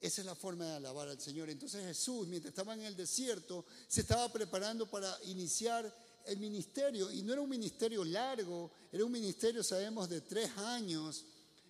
[0.00, 1.50] Esa es la forma de alabar al Señor.
[1.50, 7.10] Entonces Jesús, mientras estaba en el desierto, se estaba preparando para iniciar el ministerio.
[7.10, 11.26] Y no era un ministerio largo, era un ministerio, sabemos, de tres años,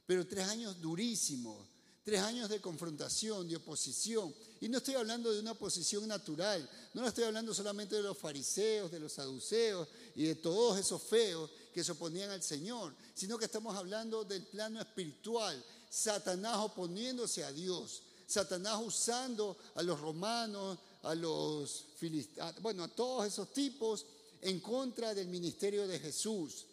[0.06, 1.69] pero tres años durísimos.
[2.02, 4.34] Tres años de confrontación, de oposición.
[4.60, 8.90] Y no estoy hablando de una oposición natural, no estoy hablando solamente de los fariseos,
[8.90, 13.44] de los saduceos y de todos esos feos que se oponían al Señor, sino que
[13.46, 21.14] estamos hablando del plano espiritual, Satanás oponiéndose a Dios, Satanás usando a los romanos, a
[21.14, 24.06] los filisteos, bueno, a todos esos tipos
[24.42, 26.66] en contra del ministerio de Jesús.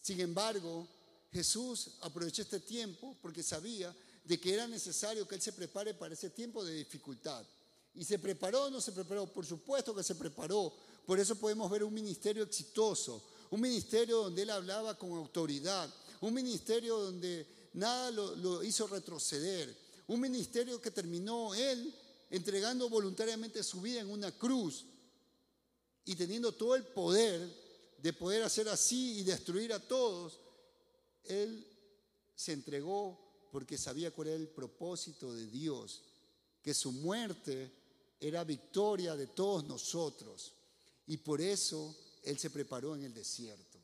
[0.00, 0.86] Sin embargo,
[1.32, 3.94] Jesús aprovechó este tiempo porque sabía
[4.24, 7.44] de que era necesario que Él se prepare para ese tiempo de dificultad.
[7.94, 9.26] ¿Y se preparó o no se preparó?
[9.26, 10.72] Por supuesto que se preparó.
[11.06, 16.34] Por eso podemos ver un ministerio exitoso, un ministerio donde Él hablaba con autoridad, un
[16.34, 21.94] ministerio donde nada lo, lo hizo retroceder, un ministerio que terminó él
[22.30, 24.84] entregando voluntariamente su vida en una cruz
[26.04, 27.64] y teniendo todo el poder
[27.98, 30.38] de poder hacer así y destruir a todos,
[31.24, 31.66] él
[32.34, 33.23] se entregó
[33.54, 36.02] porque sabía cuál era el propósito de Dios,
[36.60, 37.70] que su muerte
[38.18, 40.54] era victoria de todos nosotros.
[41.06, 43.78] Y por eso Él se preparó en el desierto.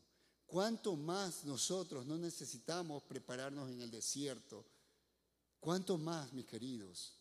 [0.44, 4.66] ¿Cuánto más nosotros no necesitamos prepararnos en el desierto
[5.60, 7.12] ¿Cuánto más, mis queridos?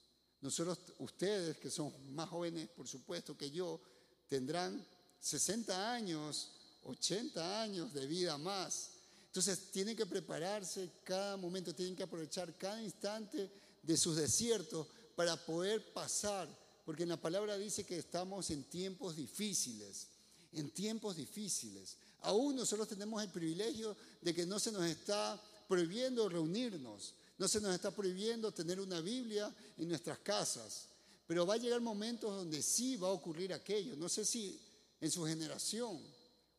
[0.41, 3.79] Nosotros, ustedes que son más jóvenes, por supuesto, que yo,
[4.27, 4.83] tendrán
[5.19, 6.49] 60 años,
[6.81, 8.91] 80 años de vida más.
[9.29, 13.51] Entonces tienen que prepararse cada momento, tienen que aprovechar cada instante
[13.83, 16.47] de sus desiertos para poder pasar,
[16.83, 20.07] porque en la palabra dice que estamos en tiempos difíciles,
[20.51, 21.97] en tiempos difíciles.
[22.21, 27.61] Aún nosotros tenemos el privilegio de que no se nos está prohibiendo reunirnos, no se
[27.61, 30.87] nos está prohibiendo tener una Biblia en nuestras casas,
[31.27, 33.95] pero va a llegar momentos donde sí va a ocurrir aquello.
[33.95, 34.59] No sé si
[34.99, 36.01] en su generación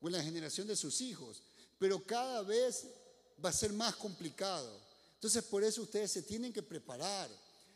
[0.01, 1.43] o en la generación de sus hijos,
[1.81, 2.85] pero cada vez
[3.43, 4.71] va a ser más complicado.
[5.15, 7.31] Entonces por eso ustedes se tienen que preparar.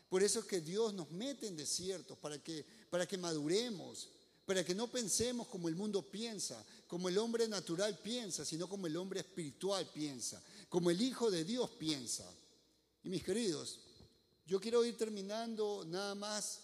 [0.07, 4.07] Por eso es que Dios nos mete en desiertos, para que, para que maduremos,
[4.45, 8.85] para que no pensemos como el mundo piensa, como el hombre natural piensa, sino como
[8.85, 10.39] el hombre espiritual piensa,
[10.69, 12.31] como el Hijo de Dios piensa.
[13.03, 13.79] Y mis queridos,
[14.45, 16.59] yo quiero ir terminando nada más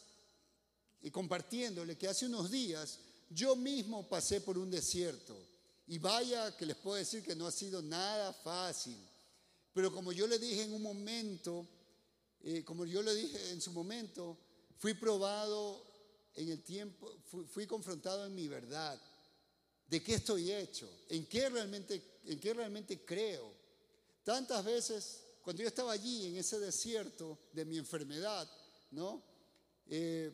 [1.01, 2.99] y compartiéndole que hace unos días
[3.31, 5.50] yo mismo pasé por un desierto.
[5.91, 8.95] Y vaya que les puedo decir que no ha sido nada fácil.
[9.73, 11.67] Pero como yo le dije en un momento,
[12.39, 14.37] eh, como yo le dije en su momento,
[14.77, 15.83] fui probado
[16.35, 17.11] en el tiempo,
[17.49, 18.97] fui, confrontado en mi verdad.
[19.85, 20.89] ¿De qué estoy hecho?
[21.09, 23.53] ¿En qué realmente, en qué realmente creo?
[24.23, 28.49] Tantas veces cuando yo estaba allí en ese desierto de mi enfermedad,
[28.91, 29.21] ¿no?
[29.87, 30.31] Eh,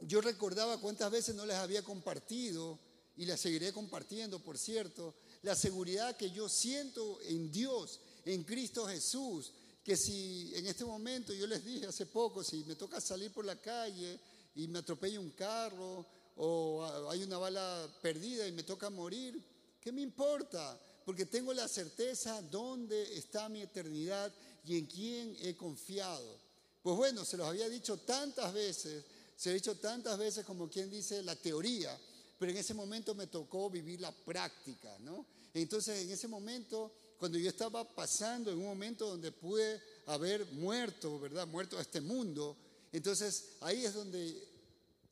[0.00, 2.78] yo recordaba cuántas veces no les había compartido,
[3.16, 8.86] y las seguiré compartiendo, por cierto, la seguridad que yo siento en Dios, en Cristo
[8.86, 9.52] Jesús,
[9.82, 13.44] que si en este momento, yo les dije hace poco, si me toca salir por
[13.44, 14.18] la calle
[14.54, 16.06] y me atropella un carro
[16.36, 19.42] o hay una bala perdida y me toca morir,
[19.80, 20.78] ¿qué me importa?
[21.10, 24.32] porque tengo la certeza dónde está mi eternidad
[24.64, 26.38] y en quién he confiado.
[26.82, 29.04] Pues bueno, se los había dicho tantas veces,
[29.36, 31.98] se ha dicho tantas veces como quien dice la teoría,
[32.40, 35.26] pero en ese momento me tocó vivir la práctica, ¿no?
[35.52, 41.20] Entonces, en ese momento, cuando yo estaba pasando en un momento donde pude haber muerto,
[41.20, 41.46] ¿verdad?
[41.46, 42.56] Muerto a este mundo,
[42.92, 44.42] entonces ahí es donde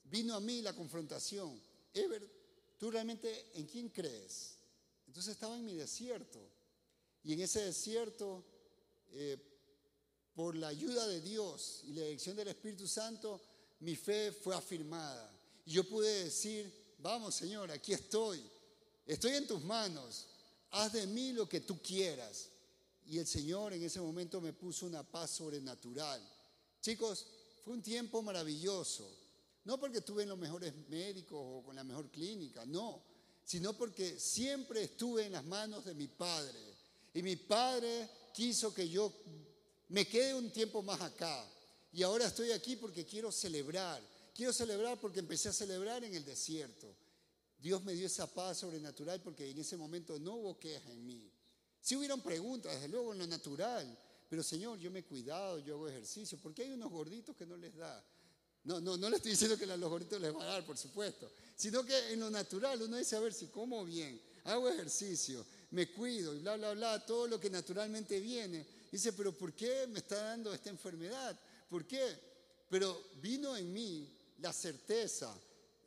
[0.05, 1.61] vino a mí la confrontación.
[1.93, 2.27] Ever,
[2.79, 4.57] ¿tú realmente en quién crees?
[5.07, 6.41] Entonces estaba en mi desierto.
[7.25, 8.43] Y en ese desierto,
[9.13, 9.37] eh,
[10.35, 13.39] por la ayuda de Dios y la dirección del Espíritu Santo,
[13.81, 15.31] mi fe fue afirmada.
[15.67, 18.43] Y yo pude decir, vamos Señor, aquí estoy.
[19.07, 20.27] Estoy en tus manos.
[20.71, 22.49] Haz de mí lo que tú quieras.
[23.07, 26.21] Y el Señor en ese momento me puso una paz sobrenatural.
[26.83, 27.27] Chicos,
[27.65, 29.11] fue un tiempo maravilloso.
[29.65, 33.03] No porque estuve en los mejores médicos o con la mejor clínica, no
[33.49, 36.61] sino porque siempre estuve en las manos de mi Padre.
[37.15, 39.11] Y mi Padre quiso que yo
[39.89, 41.51] me quede un tiempo más acá.
[41.91, 44.03] Y ahora estoy aquí porque quiero celebrar.
[44.39, 46.95] Quiero celebrar porque empecé a celebrar en el desierto.
[47.59, 51.29] Dios me dio esa paz sobrenatural porque en ese momento no hubo queja en mí.
[51.81, 53.99] Sí hubieron preguntas, desde luego en lo natural,
[54.31, 57.57] pero Señor, yo me he cuidado, yo hago ejercicio, porque hay unos gorditos que no
[57.57, 58.01] les da.
[58.63, 60.79] No, no, no le estoy diciendo que a los gorditos les va a dar, por
[60.79, 65.45] supuesto, sino que en lo natural uno dice, a ver si como bien, hago ejercicio,
[65.73, 68.65] me cuido y bla, bla, bla, todo lo que naturalmente viene.
[68.93, 71.37] Dice, pero ¿por qué me está dando esta enfermedad?
[71.69, 72.29] ¿Por qué?
[72.71, 75.35] Pero vino en mí la certeza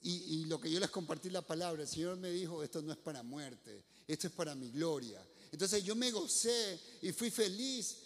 [0.03, 2.97] y, lo que yo les compartí la palabra, el Señor me dijo, esto no es
[2.97, 5.23] para muerte, esto es para mi gloria.
[5.51, 7.97] Entonces yo me gocé y fui feliz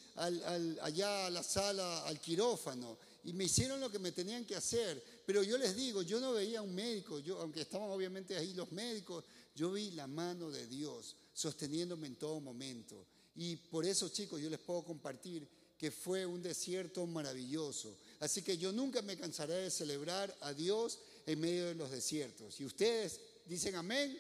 [0.82, 5.02] allá a la sala, al quirófano, y me hicieron lo que me tenían que hacer.
[5.26, 8.72] Pero yo les digo, yo no veía un médico, yo, aunque estaban obviamente ahí los
[8.74, 9.24] médicos,
[9.56, 13.08] yo vi la mano de Dios sosteniéndome en todo momento.
[13.36, 17.98] Y por eso, chicos, yo les puedo compartir que fue un desierto maravilloso.
[18.20, 22.60] Así que yo nunca me cansaré de celebrar a Dios en medio de los desiertos.
[22.60, 24.18] Y ustedes dicen amén.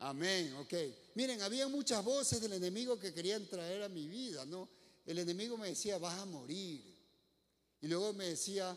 [0.00, 0.74] Amén, ok.
[1.14, 4.68] Miren, había muchas voces del enemigo que querían traer a mi vida, ¿no?
[5.04, 6.82] El enemigo me decía, vas a morir.
[7.80, 8.76] Y luego me decía,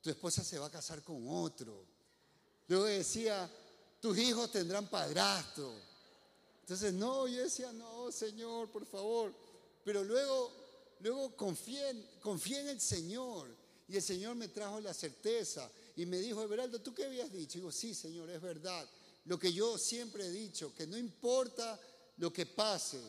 [0.00, 1.84] tu esposa se va a casar con otro.
[2.68, 3.50] Luego decía,
[4.00, 5.74] tus hijos tendrán padrastro.
[6.60, 9.34] Entonces, no, yo decía, no, Señor, por favor.
[9.84, 10.50] Pero luego,
[11.00, 13.54] luego confié, en el Señor.
[13.88, 15.70] Y el Señor me trajo la certeza.
[15.96, 17.58] Y me dijo, Everaldo, ¿tú qué habías dicho?
[17.58, 18.88] Y digo, sí, Señor, es verdad.
[19.26, 21.80] Lo que yo siempre he dicho, que no importa
[22.18, 23.00] lo que pase,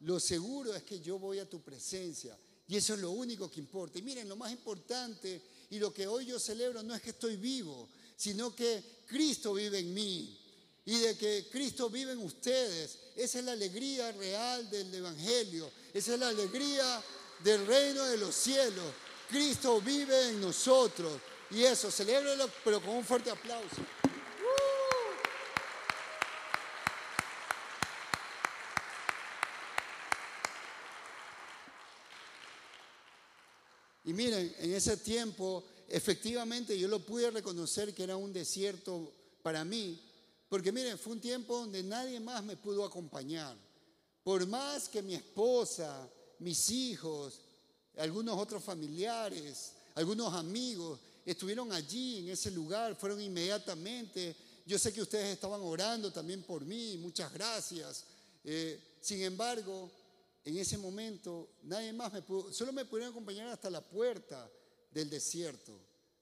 [0.00, 2.36] lo seguro es que yo voy a tu presencia.
[2.66, 3.98] Y eso es lo único que importa.
[3.98, 7.36] Y miren, lo más importante y lo que hoy yo celebro no es que estoy
[7.36, 10.38] vivo, sino que Cristo vive en mí
[10.84, 12.98] y de que Cristo vive en ustedes.
[13.16, 15.70] Esa es la alegría real del Evangelio.
[15.92, 17.02] Esa es la alegría
[17.42, 18.86] del reino de los cielos.
[19.28, 21.18] Cristo vive en nosotros.
[21.50, 23.82] Y eso, celébrelo, pero con un fuerte aplauso.
[34.04, 39.12] Y miren, en ese tiempo, efectivamente yo lo pude reconocer que era un desierto
[39.42, 40.00] para mí,
[40.48, 43.56] porque miren, fue un tiempo donde nadie más me pudo acompañar.
[44.24, 46.08] Por más que mi esposa,
[46.40, 47.40] mis hijos,
[47.96, 54.34] algunos otros familiares, algunos amigos estuvieron allí en ese lugar, fueron inmediatamente.
[54.66, 58.04] Yo sé que ustedes estaban orando también por mí, muchas gracias.
[58.44, 59.90] Eh, sin embargo,
[60.44, 64.50] en ese momento nadie más me pudo, solo me pudieron acompañar hasta la puerta
[64.90, 65.78] del desierto.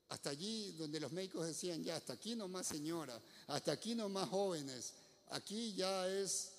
[0.08, 4.94] Hasta allí donde los médicos decían, ya, hasta aquí nomás señora, hasta aquí nomás jóvenes,
[5.28, 6.52] aquí ya es,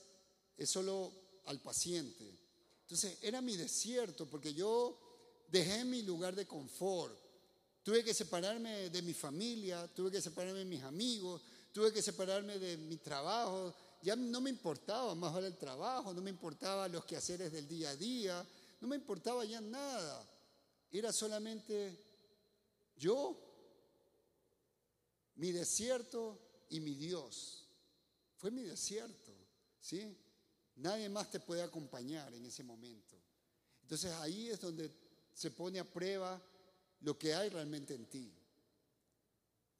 [0.56, 1.12] es solo
[1.46, 2.39] al paciente.
[2.90, 4.98] Entonces era mi desierto porque yo
[5.48, 7.16] dejé mi lugar de confort.
[7.84, 11.40] Tuve que separarme de mi familia, tuve que separarme de mis amigos,
[11.72, 13.76] tuve que separarme de mi trabajo.
[14.02, 17.96] Ya no me importaba más el trabajo, no me importaba los quehaceres del día a
[17.96, 18.44] día,
[18.82, 20.28] no me importaba ya nada.
[20.92, 21.96] Era solamente
[22.98, 23.38] yo,
[25.36, 27.68] mi desierto y mi Dios.
[28.38, 29.32] Fue mi desierto,
[29.80, 30.18] ¿sí?
[30.80, 33.18] Nadie más te puede acompañar en ese momento.
[33.82, 34.92] Entonces ahí es donde
[35.34, 36.42] se pone a prueba
[37.02, 38.34] lo que hay realmente en ti.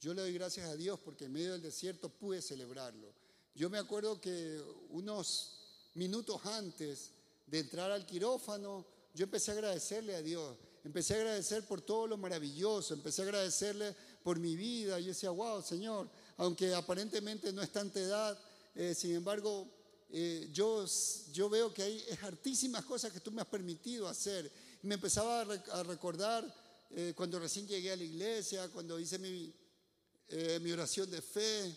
[0.02, 3.14] Yo le doy gracias a Dios porque en medio del desierto pude celebrarlo.
[3.56, 7.12] Yo me acuerdo que unos minutos antes
[7.46, 10.58] de entrar al quirófano, yo empecé a agradecerle a Dios.
[10.84, 15.00] Empecé a agradecer por todo lo maravilloso, empecé a agradecerle por mi vida.
[15.00, 18.40] Yo decía, wow, Señor, aunque aparentemente no es tanta edad,
[18.76, 19.68] eh, sin embargo,
[20.12, 20.86] eh, yo,
[21.32, 24.52] yo veo que hay hartísimas cosas que tú me has permitido hacer.
[24.82, 26.44] me empezaba a, recordar
[26.92, 29.54] eh, cuando recién llegué a la iglesia, cuando hice mi,
[30.62, 31.76] mi oración de fe.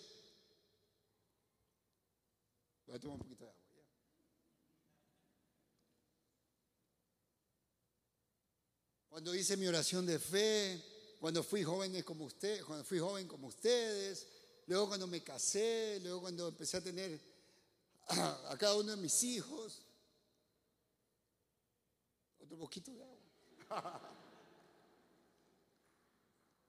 [2.87, 3.63] Voy a tomar un poquito de agua.
[9.09, 10.83] Cuando hice mi oración de fe,
[11.21, 14.27] cuando fui joven como usted, cuando fui joven como ustedes,
[14.67, 17.32] luego cuando me casé, luego cuando empecé a tener
[18.19, 19.83] a, cada uno de mis hijos.
[22.41, 24.01] Otro poquito de agua.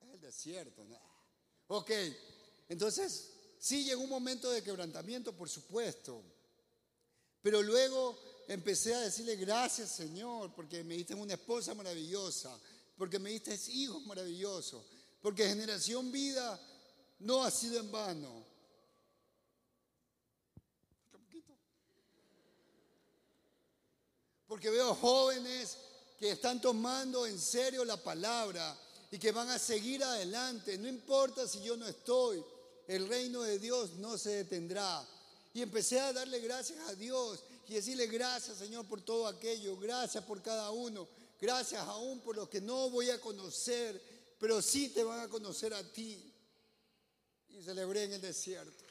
[0.01, 0.99] es el desierto, ¿no?
[1.67, 1.91] Ok,
[2.69, 6.21] entonces sí llegó un momento de quebrantamiento, por supuesto,
[7.41, 12.57] pero luego empecé a decirle gracias Señor, porque me diste una esposa maravillosa,
[12.97, 14.83] porque me diste hijos maravillosos,
[15.21, 16.59] porque generación vida
[17.19, 18.52] no ha sido en vano.
[24.53, 25.77] Porque veo jóvenes
[26.19, 28.77] que están tomando en serio la palabra
[29.09, 30.77] y que van a seguir adelante.
[30.77, 32.45] No importa si yo no estoy,
[32.87, 35.03] el reino de Dios no se detendrá.
[35.55, 40.23] Y empecé a darle gracias a Dios y decirle gracias Señor por todo aquello, gracias
[40.23, 41.07] por cada uno,
[41.41, 43.99] gracias aún por los que no voy a conocer,
[44.37, 46.31] pero sí te van a conocer a ti.
[47.49, 48.83] Y celebré en el desierto.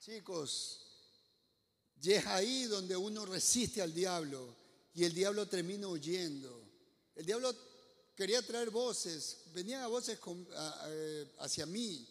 [0.00, 0.80] Chicos,
[2.00, 4.56] y es ahí donde uno resiste al diablo
[4.94, 6.62] y el diablo termina huyendo.
[7.14, 7.54] El diablo
[8.16, 10.18] quería traer voces, venían a voces
[11.40, 12.08] hacia mí,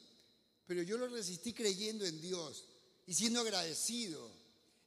[0.67, 2.65] pero yo lo resistí creyendo en Dios
[3.07, 4.29] y siendo agradecido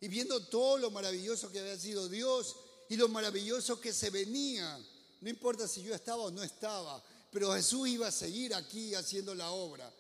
[0.01, 2.55] y viendo todo lo maravilloso que había sido Dios
[2.89, 4.79] y lo maravilloso que se venía.
[5.21, 9.35] No importa si yo estaba o no estaba, pero Jesús iba a seguir aquí haciendo
[9.35, 9.93] la obra.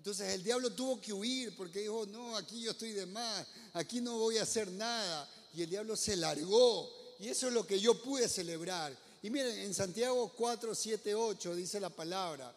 [0.00, 4.00] Entonces el diablo tuvo que huir porque dijo, no, aquí yo estoy de más, aquí
[4.00, 5.28] no voy a hacer nada.
[5.52, 6.90] Y el diablo se largó.
[7.18, 8.96] Y eso es lo que yo pude celebrar.
[9.22, 12.50] Y miren, en Santiago 4, 7, 8 dice la palabra,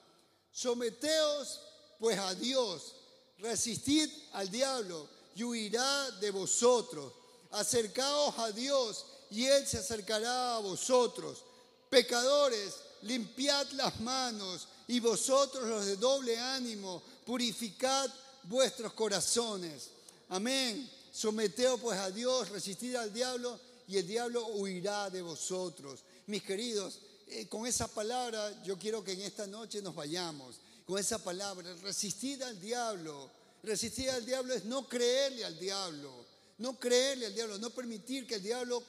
[0.54, 1.60] someteos
[2.00, 2.94] pues a Dios,
[3.40, 7.12] resistid al diablo y huirá de vosotros.
[7.52, 11.44] Acercaos a Dios y Él se acercará a vosotros.
[11.90, 18.10] Pecadores, limpiad las manos y vosotros los de doble ánimo, purificad
[18.44, 19.90] vuestros corazones.
[20.30, 20.90] Amén.
[21.12, 26.04] Someteos pues a Dios, resistid al diablo y el diablo huirá de vosotros.
[26.28, 30.60] Mis queridos, eh, con esa palabra yo quiero que en esta noche nos vayamos.
[30.86, 33.30] Con esa palabra, resistir al diablo.
[33.64, 36.26] Resistir al diablo es no creerle al diablo.
[36.58, 38.84] No creerle al diablo, no permitir que el diablo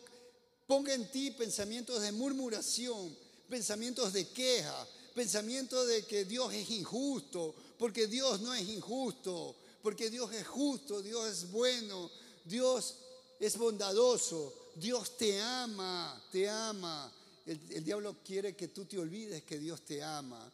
[0.66, 3.16] ponga en ti pensamientos de murmuración,
[3.48, 10.10] pensamientos de queja, pensamientos de que Dios es injusto, porque Dios no es injusto, porque
[10.10, 12.10] Dios es justo, Dios es bueno,
[12.44, 12.96] Dios
[13.38, 17.12] es bondadoso, Dios te ama, te ama.
[17.46, 20.50] El, diablo quiere que tú te olvides que Dios te ama.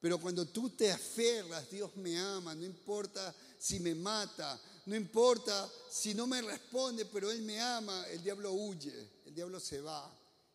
[0.00, 5.70] Pero cuando tú te aferras, Dios me ama, no importa si me mata, no importa
[5.88, 10.12] si no me responde, pero Él me ama, el diablo huye, el diablo se va.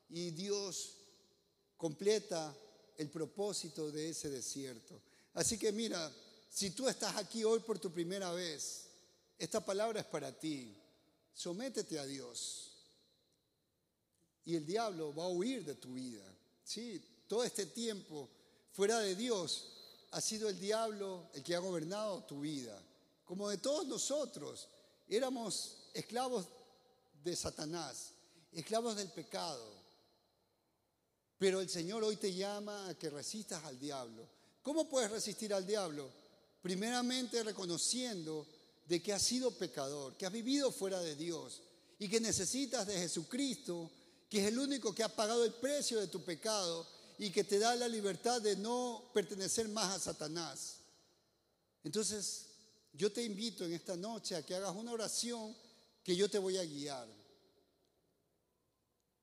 [0.10, 0.98] Y Dios
[1.78, 2.54] completa
[2.98, 5.02] el propósito de ese desierto.
[5.34, 6.12] Así que mira,
[6.50, 8.88] si tú estás aquí hoy por tu primera vez,
[9.38, 10.76] esta palabra es para ti.
[11.34, 12.72] Sométete a Dios.
[14.46, 16.24] Y el diablo va a huir de tu vida.
[16.64, 18.30] Sí, todo este tiempo
[18.72, 19.68] fuera de Dios
[20.12, 22.82] ha sido el diablo el que ha gobernado tu vida.
[23.26, 24.68] Como de todos nosotros,
[25.08, 26.48] éramos esclavos
[27.24, 28.12] de Satanás,
[28.52, 29.80] esclavos del pecado.
[31.38, 34.28] Pero el Señor hoy te llama a que resistas al diablo.
[34.70, 36.12] ¿Cómo puedes resistir al diablo?
[36.62, 38.46] Primeramente reconociendo
[38.86, 41.64] de que has sido pecador, que has vivido fuera de Dios
[41.98, 43.90] y que necesitas de Jesucristo,
[44.30, 46.86] que es el único que ha pagado el precio de tu pecado
[47.18, 50.76] y que te da la libertad de no pertenecer más a Satanás.
[51.84, 52.50] Entonces,
[52.94, 55.58] yo te invito en esta noche a que hagas una oración
[56.04, 57.08] que yo te voy a guiar.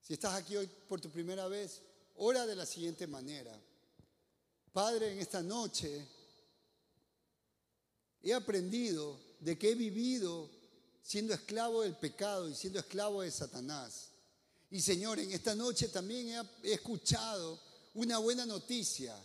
[0.01, 1.79] Si estás aquí hoy por tu primera vez,
[2.17, 3.57] ora de la siguiente manera.
[4.77, 6.07] Padre, en esta noche
[8.21, 10.51] he aprendido de que he vivido
[11.01, 14.09] siendo esclavo del pecado y siendo esclavo de Satanás.
[14.69, 17.59] Y Señor, en esta noche también he, escuchado
[17.95, 19.15] una buena noticia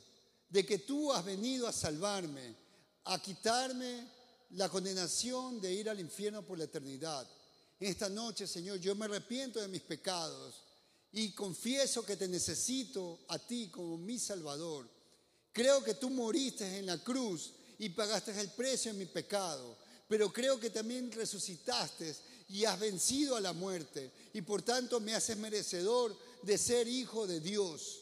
[0.49, 2.57] de que tú has venido a salvarme,
[3.05, 4.09] a quitarme
[4.53, 7.29] la condenación de ir al infierno por la eternidad.
[7.79, 10.63] En esta noche, Señor, yo me arrepiento de mis pecados
[11.13, 15.02] y confieso que te necesito a ti como mi Salvador.
[15.53, 19.77] Creo que tú moriste en la cruz y pagaste el precio en mi pecado,
[20.09, 22.15] pero creo que también resucitaste
[22.49, 27.27] y has vencido a la muerte y por tanto me haces merecedor de ser hijo
[27.27, 28.01] de Dios.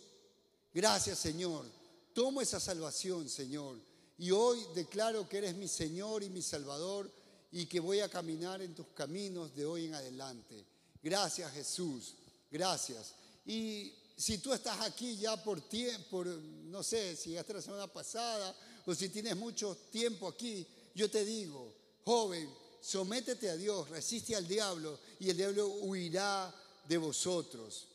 [0.73, 1.67] Gracias Señor.
[2.13, 3.79] Tomo esa salvación, Señor.
[4.19, 7.11] Y hoy declaro que eres mi Señor y mi Salvador
[7.53, 10.65] y que voy a caminar en tus caminos de hoy en adelante.
[11.03, 12.15] Gracias Jesús.
[12.51, 13.15] Gracias.
[13.47, 18.55] Y si tú estás aquí ya por tiempo, no sé, si llegaste la semana pasada
[18.85, 21.75] o si tienes mucho tiempo aquí, yo te digo,
[22.05, 22.53] joven,
[22.83, 26.55] sométete a Dios, resiste al diablo y el diablo huirá
[26.87, 27.89] de vosotros.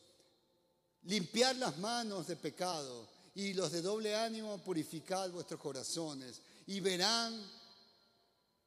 [1.04, 7.40] Limpiar las manos de pecado y los de doble ánimo purificar vuestros corazones y verán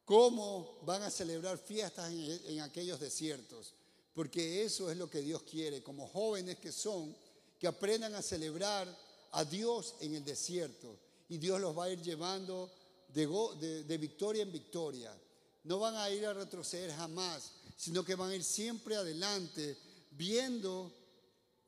[0.06, 3.74] cómo van a celebrar fiestas en aquellos desiertos
[4.20, 7.16] porque eso es lo que Dios quiere, como jóvenes que son,
[7.60, 8.88] que aprendan a celebrar
[9.32, 12.72] a Dios en el desierto y Dios los va a ir llevando
[13.10, 15.16] de, victoria en victoria.
[15.64, 19.78] No van a ir a retroceder jamás, sino que van a ir siempre adelante
[20.12, 20.92] viendo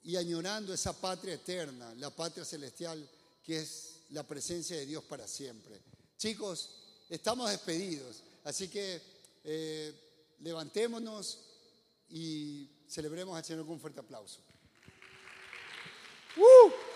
[0.04, 3.08] y añorando esa patria eterna, la patria celestial
[3.44, 5.80] que es la presencia de Dios para siempre.
[6.18, 6.70] Chicos,
[7.10, 9.02] estamos despedidos, así que
[9.44, 9.94] eh,
[10.40, 11.40] levantémonos
[12.10, 14.40] y celebremos al Señor con un fuerte aplauso.
[16.38, 16.91] 呜。